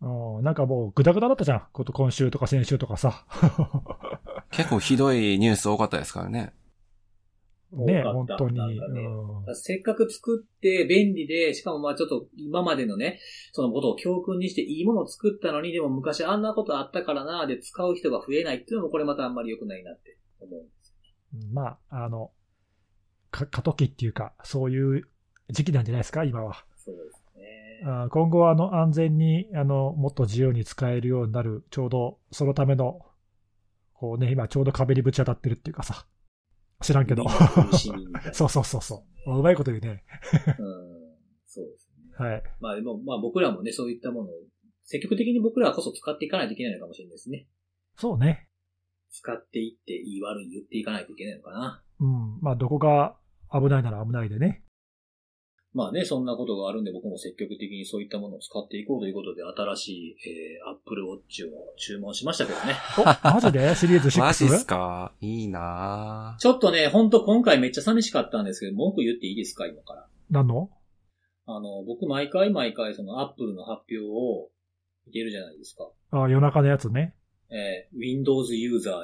[0.00, 1.62] うん、なんかもうグダグダだったじゃん。
[1.72, 3.26] こと今週とか先週とかさ。
[4.50, 6.52] 結構ひどいニュース多かったですからね。
[7.72, 8.58] ね、本当に。
[8.58, 13.18] うんせっかく作って便利で、しかもまあちょっと今までのね、
[13.52, 20.94] そのことを教訓にしていいものを作ったのに、でも昔あんなことあったからな、で使う人が増えないっていうのもこれまたあんまり良くないなって思うんです。
[21.52, 22.30] まあ、あの、
[23.30, 25.08] か過渡期っていうか、そういう
[25.50, 26.64] 時期なんじゃないですか、今は。
[26.76, 27.82] そうですね。
[27.84, 33.00] あ今後はあの安全にあのもっと自由に使えるようになる、ちょうどそのための、
[33.94, 36.06] こうね、今ちょうど壁にぶち当たってるっていうかさ、
[36.80, 37.24] 知らんけど。
[38.32, 39.38] そうそうそうそう。
[39.38, 40.04] うまいこと言うね。
[40.58, 41.08] うん。
[41.44, 42.26] そうですね。
[42.26, 42.42] はい。
[42.60, 44.32] まあでも、まあ僕らもね、そういったものを
[44.84, 47.46] 積極的に僕らこそ使っていかないといけないのかもしれないですね。
[47.96, 48.48] そうね。
[49.10, 51.82] 使っていって、いい悪い言っていかないといけないのかな。
[52.00, 52.38] うん。
[52.40, 53.16] まあ、どこが
[53.52, 54.62] 危ないなら危ないでね。
[55.74, 62.74] まあね、そんなことがあるんで僕も積極的にそういったものを使っていこうということで、新しい、えー、Apple Watch を注文しましたけどね。
[62.98, 63.74] お、マジで？
[63.74, 64.18] シリーズ 6?
[64.20, 65.12] マジっすか？
[65.20, 69.66] いいなぁちょっとね、ほんと今回めっちゃ寂しかったんですけど、文句言っていいですか？
[69.66, 70.06] 今から。
[70.30, 70.70] 何の？
[71.46, 74.48] あの、僕毎回毎回その Apple の発表を
[75.06, 75.90] 見てるじゃないですか。
[76.10, 77.14] あ夜中のやつね。
[77.50, 78.94] えー、Windows ユーザー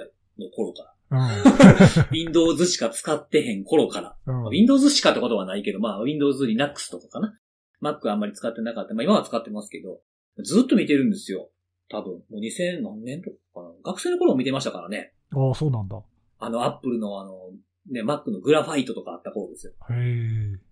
[0.43, 0.94] の頃から。
[1.17, 2.07] うん。
[2.11, 4.17] Windows しか使ってへん頃から。
[4.27, 7.39] うんまあ Windows しかってことはないけど、まあ Windows Linux とかかな。
[7.83, 8.95] Mac あんまり使ってなかった。
[8.95, 10.01] まあ今は使ってますけど、
[10.43, 11.51] ずっと見てるんですよ。
[11.91, 12.13] 多分。
[12.13, 13.71] もう2000何年とかかな。
[13.85, 15.13] 学生の頃も見てましたからね。
[15.33, 16.03] ああ、そうなんだ。
[16.39, 17.51] あの Apple のあの、
[17.91, 19.73] ね、Mac のグラファイトとかあった頃ですよ。
[19.91, 20.64] へえ。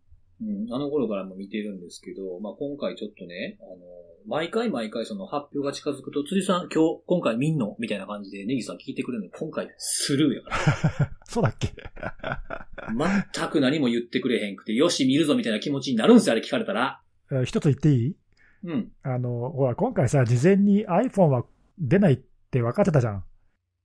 [0.44, 3.76] うん、あの頃からも見てるんですけど、まあ今回ちょっとね、あの、
[4.26, 7.76] 毎回毎回その発表が近づくと、辻さん今日、今回見んの？
[7.78, 9.26] みたいな感じでネギさん聞いてくれるの？
[9.26, 11.10] に、今回スルーやから。
[11.28, 11.72] そうだっけ？
[13.34, 17.00] 全く何も言ってくれへんくて、よし見るぞみたいな気持ちになるんですよ、あれ聞かれたら。
[17.30, 18.16] えー一つ言っていい？
[18.64, 18.92] うん。
[19.02, 21.44] あの、ほら、今回さ、事前に iPhone は
[21.78, 22.16] 出ないっ
[22.50, 23.24] て分かってたじゃん。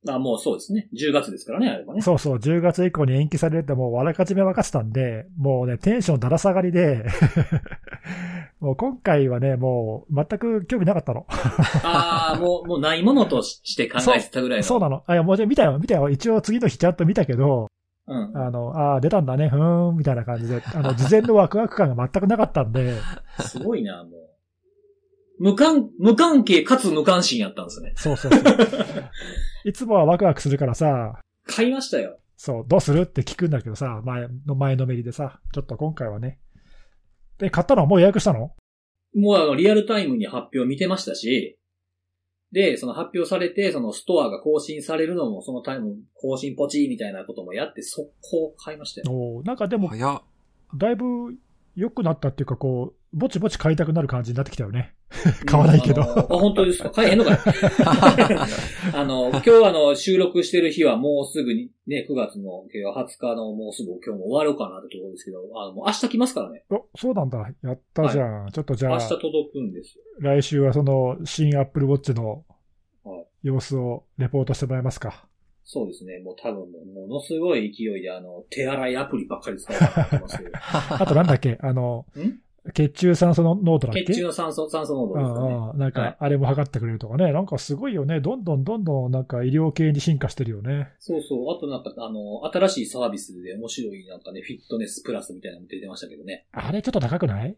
[0.07, 0.87] あ、もうそうですね。
[0.93, 2.01] 10月ですからね、あれはね。
[2.01, 7.05] そうそう、10月以降に延期されるってもうあらかじめ分かってたんで、もうね、テンションだら下がりで、
[8.59, 11.25] もう今回はね、もう全く興味なかったの。
[11.83, 14.63] ああ、もう、もうないものとして考えてたぐらいの。
[14.63, 15.03] そうなの。
[15.07, 16.09] あ、いや、もうじゃあ見たよ、見たよ。
[16.09, 17.67] 一応次の日ちゃんと見たけど、
[18.07, 18.37] うん。
[18.37, 22.95] あの、ああ、出たんだね、ふーん、みたいな感じで、あの、事前のワクワク感が全くなかったんで、
[23.41, 24.27] すごいな、もう。
[25.39, 27.93] 無関、無関係かつ無関心やったんですね。
[27.95, 28.43] そうそうそう。
[29.67, 32.19] いつもはワクワクするからさ、買いましたよ。
[32.37, 36.39] そう、どうするって聞くんだけどさ、前の前のめりでさ、ちょっと今回はね。
[37.37, 38.53] で、買ったのもう予約したの？
[39.13, 41.59] もうあの、リアルタイムに発表見てましたし、
[42.53, 49.11] で、その発表されて、そのストアが更新されるのも、そのタイム更新ポチーみたいなこともやって、速攻買いましたよ。
[49.11, 50.21] おーなんかでも、早っ。
[50.77, 51.05] だいぶ
[51.75, 54.93] 良くなったっていうか、こう、ぼちぼち買いたくなる感じになってきたよね。
[55.45, 56.89] 買わないけどうんあ本当ですか？
[56.89, 57.37] 買えへんのかい？
[58.93, 66.63] あの、今日あの、収録してる日はもうすぐに、ね、9月の今日20日のもうすぐ今日も終わろうかなってところですけど、あの、もう明日来ますからね。
[66.69, 67.49] お、そうなんだ。
[67.63, 68.49] やったじゃん。
[68.51, 70.03] ちょっとじゃあ明日、届くんですよ。
[70.19, 72.43] 来週はその新 Apple Watch の
[73.03, 75.27] はい様子をレポートしてもらえますか？
[75.69, 76.19] そうですね。
[76.19, 76.59] もう多分
[76.93, 79.85] ものすごい勢いであの、手洗いアプリばっかり使うと
[80.15, 80.49] 思いますけど。
[80.99, 81.57] あとなんだっけ？
[81.61, 82.39] あのん、
[82.73, 84.03] 血中酸素の濃度だっけ？
[84.03, 85.53] 血中の酸素、酸素濃度うですかね。
[85.53, 85.77] んうん。
[85.77, 87.31] なんはいか、あれも測ってくれるとかね。
[87.31, 88.19] なんかすごいよね。
[88.21, 90.89] どんどんどんどんなんか医療系に進化してるよね。
[90.99, 91.55] そうそう。
[91.55, 96.47] あとなんか、あの、新しいサービスで面白いなんかね、フィットネスプラスみたいなのも出てましたけどね。
[96.51, 97.57] あれちょっと高くない？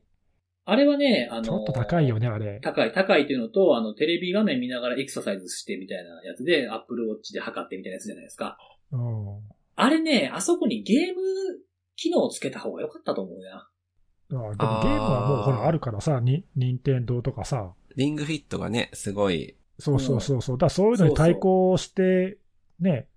[0.66, 2.60] あれはね、あの、ちょっと高いよね、あれ。
[2.62, 8.58] 高い、高いっていうのと、あの、テレビ画面見ながらエクササイズしてみたいなやつで、Apple Watch で測ってみたいなやつじゃないですか。
[8.92, 9.00] うん。
[9.76, 11.22] あれね、あそこにゲーム
[11.96, 13.68] 機能をつけた方が良かったと思うな。
[14.32, 17.74] あでもゲームはもうほらあるからさ、に、任天堂とかさ。
[17.96, 19.56] リングフィットがね、すごい。
[19.80, 20.58] そうそうそうそう。
[20.58, 22.38] だからそういうのに対抗して、
[22.80, 23.08] ね、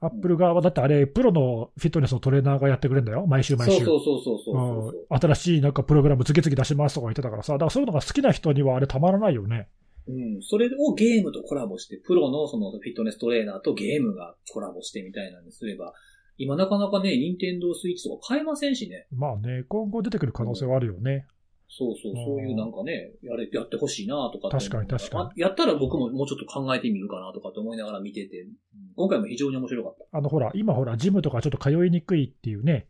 [0.00, 3.84] アップル側は、だってあれ、プロのフィットネスのトレーナーがやってくれるんだよ、毎週毎週。
[3.84, 9.68] そうそうそうそうそうそううん新しいなんかプログラム次々出しますとか言ってたからさ、だからそういうのが好きな人にはあれたまらないよね。
[10.08, 10.42] うん。
[10.42, 15.94] それをゲームとコラボして、プロのそのフィットネストレーナーとゲームがコラボしてみたいなんですれば、
[16.42, 19.06] 今なかなかね、ニンテンドースイッチとか買えませんしね。
[19.12, 21.26] まあね、今後出てくる可能性はあるよね。
[21.68, 28.46] そうそう、うんそういうなんかね、やれ、やってほしいなとか確かに確かあやったら僕ももうちょっと考えてみるかなとかって思いながら見てて、
[28.96, 30.18] 今回も非常に面白かった。
[30.18, 32.88] あのほら、今ほら、ジムとかちょっと通いにくいっていうね、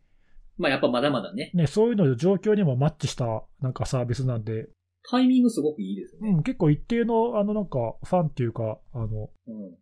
[0.57, 4.67] まあやっぱまだまだね、ね、そういうの状況にもマッチしたなんかサービスなんで、
[5.09, 6.31] タイミングすごくいいですね。
[6.31, 9.77] うん、結構一定のあのなんかファンっていうか、あの、うん。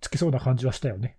[0.00, 1.18] つきそうな感じはしたよね。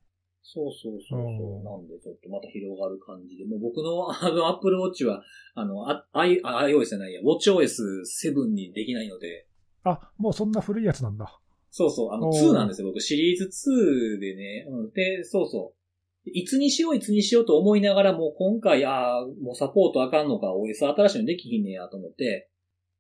[0.54, 1.20] そうそうそうそう。
[1.20, 3.46] うんなんで、ちょっとまた広がる感じで。
[3.46, 5.24] もう僕のあの Apple Watch は、
[5.56, 9.48] あの、あ I、あ iOS じゃないや、WatchOS7 にできないので、
[9.84, 11.40] あ、もうそんな古いやつなんだ。
[11.70, 13.00] そうそう、あのおー2なんですよ、僕。
[13.00, 14.66] シリーズ2でね。
[14.70, 14.92] うん。
[14.92, 16.30] で、そうそう。
[16.30, 22.50] いつにしよう、いつにしようと思いながら、もう今回、ああ、もうサポートあかんのか、OS 新しいのできひんねやと思って、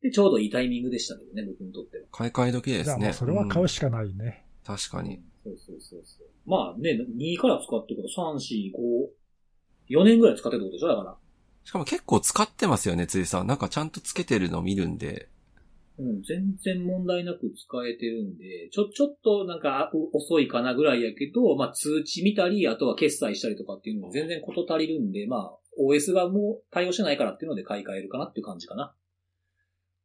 [0.01, 2.05] で、ちょうどいいタイミングでしたけどね、僕にとっては。
[2.11, 2.83] 買い替え時ですね。
[2.85, 4.45] じゃあもうそれは買ううんしかないね。
[4.65, 5.21] 確かに。
[5.43, 6.27] そうそうそうそう。
[6.45, 8.73] まあね、2から使ってるから、3、4、
[9.89, 10.87] 5、4年ぐらい使ってることでしょ？
[10.87, 11.17] だから。
[11.63, 13.47] しかも結構使ってますよね、辻さん。
[13.47, 15.29] なんかちゃんとつけてるの見るんで。
[15.99, 28.95] うん、全然問題なく使えてるんで、ちょ、ちょっとなんかあ遅いかなぐらいやけど、まあ通知見たり、あとは決済したりとかっていうのも全然こと足りるんで、まあ OS がもう対応してないからっていうので買い替えるかなっていう感じかな。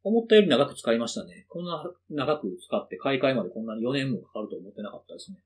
[0.02, 1.46] 思ったより長く使いましたね。
[1.48, 5.38] こんな長く使って買い替えまでこんなに4年もかかると思ってなかったですね。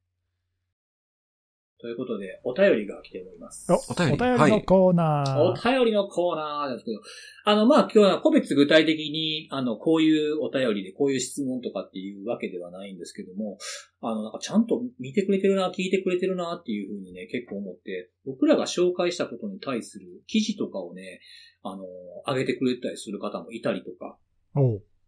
[1.81, 3.73] ということで、お便りが来ております。
[3.73, 5.41] おお便りお便りのコーナー。
[5.41, 7.01] お便りのコーナーですけど、
[7.45, 13.59] あの、まあ、今日は個別具体的に、あの、こういうお便りで、こういう質問とかっていうわけではないんですけども、
[14.03, 21.21] あの、なんかちゃんと見てくれてるな、聞いてくれてるなっていうふうにね、結構思って、僕らが紹介したことに対する記事とかをね、
[21.63, 21.85] あの、
[22.27, 24.19] 上げてくれたりする方もいたりとか、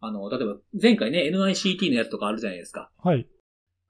[0.04, 2.90] あの、例えば前回ね、NICT のやつとかあるじゃないですか。
[2.98, 3.26] はい。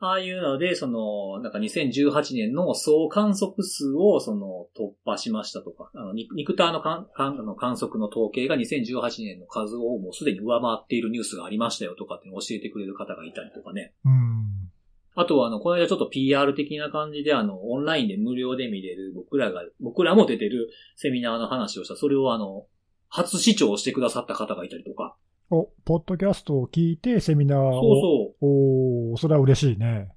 [0.05, 13.95] ああいうので、その、なんか2018年の総観測数をその突破しましたとか、あの、ニクターの観観あの観測の統計が2018年の数をもうすでに上回っているニュースがありましたよとかって教えてくれる方がいたりとかね。
[14.05, 14.71] うん。
[15.15, 22.67] あとはあの、この間ちょっと PR 的な感じであの、オンラインで無料で見れる僕らが、僕らも出てるセミナーの話をした、それをあの、
[23.09, 25.15] 初視聴してくださった方がいたりとか。
[25.55, 27.73] お、ポッドキャストを聞いてセミナーを。
[27.73, 29.13] そうそう。
[29.13, 30.09] おーそれは嬉しいね。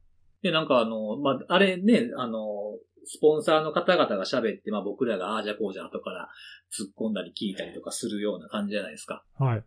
[0.41, 2.39] で、なんかあの、まあ、あれね、あの、
[3.03, 6.29] スポンサーの方々が喋って、まあ僕らがああじゃこうじゃ後から
[6.71, 9.23] 突っ込んだり聞いたりとかするような感じじゃないですか。
[9.37, 9.63] はい。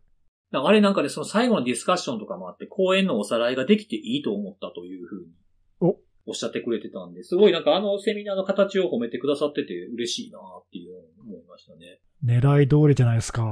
[0.50, 5.32] あれなんかでその最後のディスカッションとかもあって、講演のおさらいができていいと思ったというふうに
[5.80, 5.96] お
[6.26, 12.00] おっしゃってくれてたんで、すごいなんかあのセミナーの形を褒めてくださってて嬉しいなっていうのを思いましたね。
[12.24, 13.42] 狙い通りじゃないですか。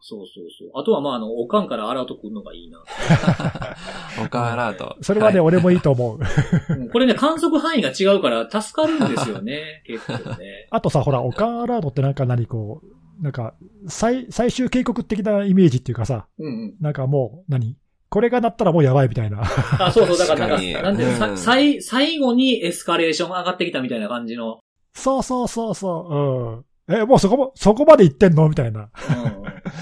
[0.00, 0.80] そうそうそう。
[0.80, 2.82] あとはまああの、おかんからアラートくるのがいいな。
[4.24, 4.96] オカアラート。
[5.00, 6.18] それはね、い俺もいいと思う。
[6.74, 9.82] うんこれね、観測範囲が違うから助かるんですよね。
[9.86, 10.66] 結構ね。
[10.70, 13.54] あとさ、ほら、オカンアラートってなんか何こう、なんか、
[13.86, 16.74] 最、最終警告的なイメージっていうかさ、うんうん。
[16.80, 17.76] なんかもう、何？
[18.08, 19.42] これが鳴ったらもうやばいみたいな。
[19.78, 24.60] あ、そうそう、だからなんか、なんで、さうん最、最後にエスカレーション上がってきたみたいな感じの、
[24.94, 26.64] そうそうそうそう、うん。
[26.88, 28.48] え、もうそこも、そこまで行ってんの？
[28.48, 28.82] みたいな。
[28.82, 28.88] うん、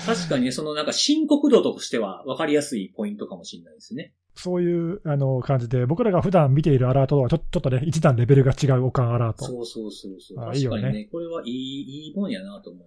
[0.07, 4.13] 確かにね、そのなんか深刻度としては分かりやすいポイントかもしれないですね。
[4.37, 9.45] そういう、あの、感じで、僕らが普段見ているアラートとはちょ、ちょっとね、一段レベルが違うオカンアラート。
[9.45, 10.49] そうそうそうそう。
[10.49, 12.87] あいいよね確かにね、これはいい、いいもんやなと思う。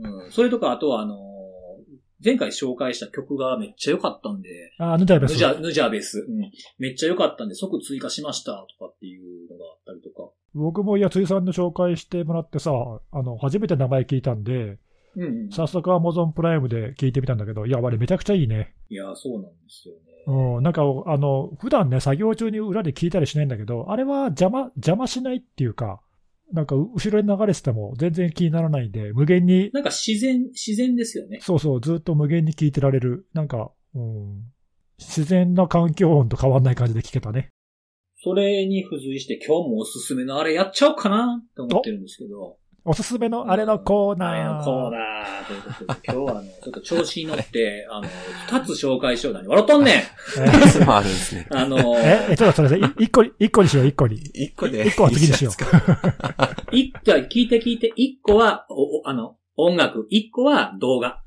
[0.24, 0.30] うん。
[0.30, 1.51] それとか、あとはあのー
[2.24, 5.32] 前回紹介した曲がめっちゃ良かったんで、あ、ヌタイベス。
[5.32, 6.20] ヌジャ、ヌジャベス。
[6.20, 6.50] うん。
[6.78, 10.30] めっちゃ良かったんで即追加しましたとかっていうのがあったりとか。
[10.54, 12.70] 僕もいや、ついさんの紹介してもらってさ、
[13.10, 14.78] あの、初めて名前聞いたんで、
[15.16, 15.50] うん、うん。
[15.50, 18.74] 早速 Amazon プライムで聞いてみたんだけど、いや、あれめちゃくちゃいいね。
[18.88, 20.00] いや、そうなんですよね。
[20.56, 26.00] うん、なんか、あの、普段ね、作業中に裏で聞いたりしないんだけど、あれは邪魔、邪魔しないっていうか、
[26.52, 31.38] なんか、後ろに流れてても全然気にならないんで、無限に、なんか自然、自然ですよね。
[31.40, 33.26] そうそう、ずっと無限に聞いてられる。
[33.32, 34.42] なんか、うん、
[34.98, 37.48] 自然な環境音と変わんない感じで聞けたね。
[38.22, 42.58] それに付随して今日もおすすめのあれやっちゃおうかなって思ってるんですけど。
[42.84, 44.58] おすすめのあれのコーナー。
[44.58, 48.08] のコーナーということで、今日はあの、ちょっと調子に乗って、 あの、
[48.48, 50.02] 二つ紹介しよう何笑っとんねんえ
[50.68, 51.46] それもあるんですね。
[51.54, 54.16] あの、え、えちょっとそれで、い一個に、一個にしよう、一個に。
[54.16, 54.84] 一個で。
[54.84, 55.56] 一個は次にしようう。
[56.76, 61.20] 一個は聞いて聞いて、一個は、お、おあの、音楽、一個は動画。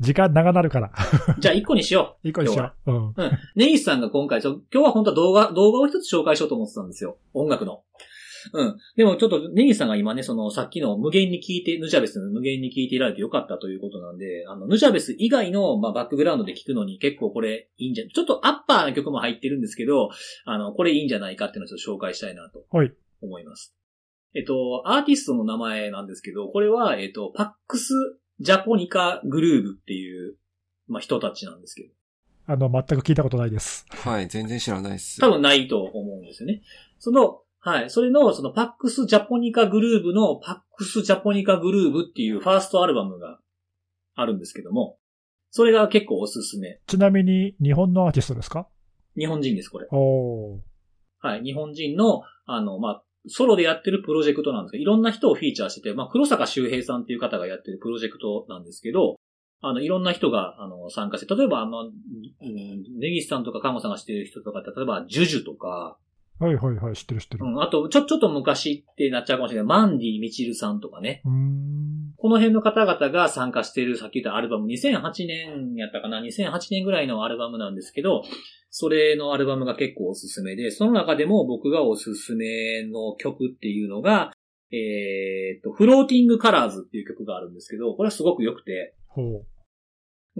[0.00, 0.92] 時間長なるから。
[1.38, 2.90] じゃあ一個にしよ一個にしよう。
[2.90, 3.06] うん。
[3.08, 3.14] う。
[3.18, 3.30] うん。
[3.54, 7.18] ネギスさんが今回、今日は本当は動画、動画を一つ紹介しようと思ってたんですよ。
[7.34, 7.82] 音楽の。
[8.52, 8.76] うん。
[8.96, 20.10] でもちょっと、ネギスさんが今ね、その、さっきの無限に聞いて、ヌジャベスの無限に聞いていられてよかったということなんで、あの、ヌジャベス以外の、まあ、バックグラウンドで聞くのに結構これいいんじゃ、ちょっとアッパーな曲も入ってるんですけど、
[20.44, 22.92] あの、これいいんじゃないかっていうのをちょっと紹介したいなとはい。
[23.22, 23.74] 思います。
[24.34, 27.94] えっと、アーティストの名前なんですけど、これは、えっと、パックス・
[28.40, 30.36] ジャポニカ・グルーブっていう、
[30.88, 31.88] まあ、人たちなんですけど、
[32.48, 33.86] あの、全く聞いたことないです。
[33.90, 35.20] はい、全然知らないです。
[35.20, 36.62] 多分ないと思うんですよね。
[37.00, 43.40] その、はい、それの、そのパックス・ジャポニカ・グルーブのパックス・ジャポニカ・グルーブっていうファーストアルバムが
[44.14, 44.98] あるんですけども、
[45.50, 46.78] それが結構おすすめ。
[46.86, 48.68] ちなみに、日本のアーティストですか？
[49.18, 49.88] 日本人です、これ。
[49.90, 50.58] おー。
[51.18, 59.16] はい、日本人の、あの、まあ、ソロでやってるプロジェクトなんですけど、いろんな人をフィーチャーしてて、まあ、黒坂周平さんっていう方がやってるプロジェクトなんですけど、
[59.60, 61.92] あの、いろんな人が、あの、参加して、例えば、あの、うん
[63.00, 65.98] ネギスさんとかカンゴさんが知ってる人とか、例えば、ジュジュとか、
[66.38, 67.46] はいはいはい、知ってる知ってる。
[67.46, 69.66] うん、あと、ちょ、ちょっと昔ってなっちゃうかもしれない。
[69.66, 71.22] マンディ・ミチルさんとかね。
[72.18, 78.22] この辺の方々が参加している、さっき言ったアルバム、2008年やったかな ?2008 年ぐらいのアルバムなんですけど、
[78.70, 84.32] それのアルバムが結構おすすめで、その中でも僕がおすすめの曲っていうのが、
[84.72, 89.46] えーっと、フローティングカラーズっていう曲があるんですけど、これはすごく良くて、ほう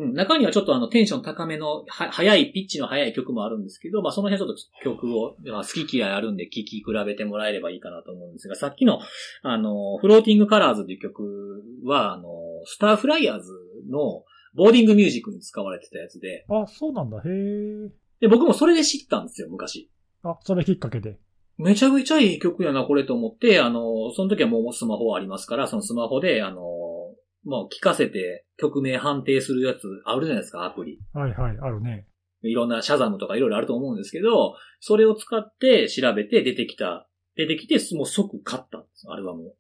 [0.05, 9.01] ん、中にはちょっとあのテンション高めの、は、速い、ピッチの速い曲もあるんですけど、まあその辺ちょっと曲を、まあ、好き嫌いあるんで聴き比べてもらえればいいかなと思うんですが、さっきの、
[9.42, 12.28] あの、 Floating Colors っていう曲は、あの、
[12.66, 13.53] スターフライヤーズ
[13.90, 14.24] の
[14.55, 16.55] boarding music に使われてたやつで、う。
[16.55, 17.18] あ、そうなんだ。
[17.18, 17.90] へえ。
[18.20, 19.90] で、僕もそれで知ったんですよ、昔。
[20.22, 21.18] あ、それきっかけで。
[21.59, 26.61] めちゃめちゃいい曲やな、これと思って、あの、その時はもうスマホありますから、そのスマホで、あの、
[27.47, 30.99] まあ、聞かせて曲名判定するやつあるじゃないですか、アプリ。
[31.14, 32.07] はいはい、あるね。
[32.42, 39.55] いろんな Shazam とかいろいろあると思うんですけど、それを使って調べて出てきた、出てきて、もう即買ったんです、アルバムを。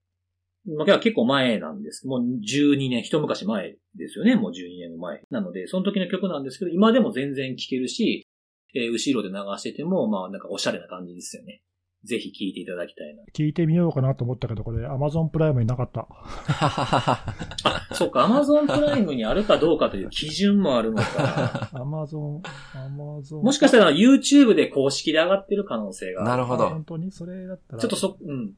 [0.76, 2.08] まあ、結構前なんです。
[2.08, 4.34] もう12年、一昔前ですよね。
[4.34, 5.22] もう12年前。
[5.30, 8.26] なので、その時の曲なんですけど、今でも全然聴けるし、
[8.74, 11.62] えー後ろで流してても、まあなんかおしゃれな感じですよね。
[12.06, 13.22] ぜひ聴いていただきたいな。
[13.34, 16.06] 聞いてみようかなと思ったけど、これ Amazon プライムになかった。
[16.48, 21.70] あ、そうか、Amazon プライムにあるかどうかという基準もあるのか。
[21.74, 22.40] Amazon、
[22.74, 23.42] Amazon。
[23.42, 26.30] もしかしたら YouTube で公式で上がってる可能性がある。
[26.30, 26.84] なるほどあ本。
[26.84, 27.82] 当にそれだったら。
[27.82, 28.52] ちょっとそ、うん。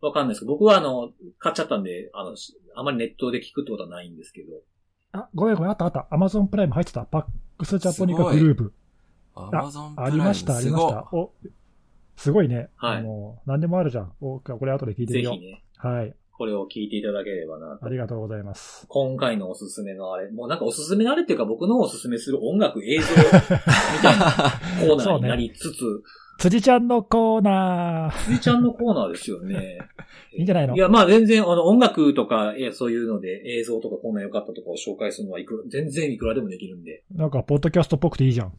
[0.00, 4.48] わかんないですけど、僕はあの、買っちゃったんで、あの、しあまりネットで聞くってことはないんですけど。
[5.12, 6.06] あ、ごめんごめん、あったあった。
[6.12, 7.04] Amazon プライム入ってた。
[7.04, 7.24] パッ
[7.58, 8.72] クスジャポニカグループ。
[9.38, 11.08] アマゾンプライムありました、ありました。
[11.12, 11.32] お、
[12.18, 12.68] すごいね。
[12.76, 14.12] はいもう、何でもあるじゃん。
[14.20, 15.34] お、これ後で聞いてみよう。
[15.34, 16.14] ぜひね、はい。
[16.36, 18.86] これを聞いていただければなとありがとうございます。
[18.88, 24.24] 今回のおすすめのあれ、もうなんかおすすめのあれっていうか僕のおすすめする音楽映像 みたいな
[24.80, 26.02] コーナーになりつつ、
[26.38, 28.24] 辻ちゃんのコーナー。
[28.26, 29.78] 辻ちゃんのコーナーですよね。
[30.32, 30.76] いいんじゃないの？
[30.76, 37.02] いや、まあ全然、あの、音楽とか、えそういうので、映像とかこんな良かったとかを紹介するのはいくら、全然いくらでもできるんで。
[37.12, 38.52] なんか、ポッドキャストっぽくていいじゃん。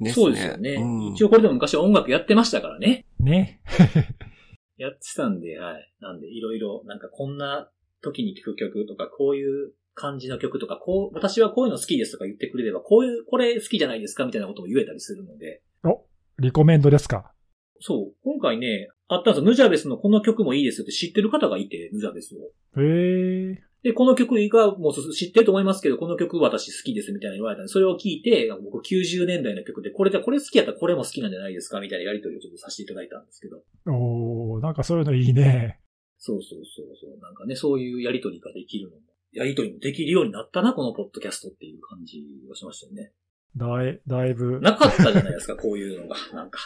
[0.00, 0.74] ですそうですよね。
[0.74, 3.06] うん一応これでも昔音楽やってましたからね。
[3.20, 3.60] ね。
[4.76, 5.92] やってたんで、はい。
[6.00, 7.70] なんで、いろいろ、なんかこんな
[8.02, 15.62] 時に聴く曲とか、こういう感じの曲とか、こう、私はこういうの好きですとか言ってくれれば、こういう、これ好きじゃないですかみたいなことも言えたりするので。
[15.84, 16.04] お、
[16.40, 17.32] リコメンドですか？
[17.78, 18.14] そう。
[18.24, 19.46] 今回ね、あったんですよ。
[19.48, 22.80] ヌジャベスのこの曲もいいですよって知ってる方がいて、ヌジャベスを。
[22.80, 23.62] へえ。
[23.84, 33.62] で、この曲がもう知ってると思いますけど、この曲私好きですみたいな言われたんで、それを聞いて、僕90年代の曲で、これじゃこれ好きやったらこれも好きなんじゃないですかみたいなやりとりをちょっとさせていただいたんですけど。
[33.92, 35.80] おー、なんかそういうのいいね。
[36.16, 37.20] そうそうそうそう。
[37.20, 43.12] なんかね、そういうやりとりができるのも、やりとりもできるようになったな、このポッドキャストっていう感じがしましたよね。
[43.54, 44.60] だい、だいぶ。
[44.60, 46.16] なかったじゃないですか、こういうのが。
[46.32, 46.58] なんか。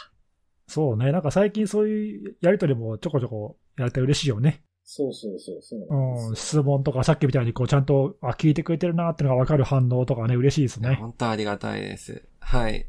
[0.67, 1.11] そうね。
[1.11, 4.63] なんか最近そういうやりとりもちょこちょこやれて嬉しいよね。
[4.91, 6.15] そうそうそう、そううん。
[6.15, 10.95] なんです質問とかさっきみたいにこうちゃんと、あ、聞いてくれてるなっていうのがわかる反応とかね、嬉しいですね。
[10.95, 12.23] 本当ありがたいです。
[12.39, 12.87] はい。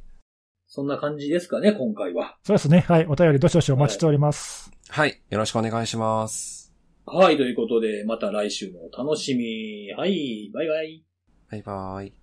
[0.67, 2.39] そんな感じですかね、今回は。
[2.43, 2.87] そうですね。
[2.89, 3.07] はい。
[3.07, 4.73] お便りどしどしお待ちしております。
[4.89, 5.21] はい。
[5.29, 6.73] よろしくお願いします。
[7.05, 9.93] はい、ということで、また来週もお楽しみ。
[9.93, 11.05] はい、バイバイ。
[11.51, 12.20] バイバイ。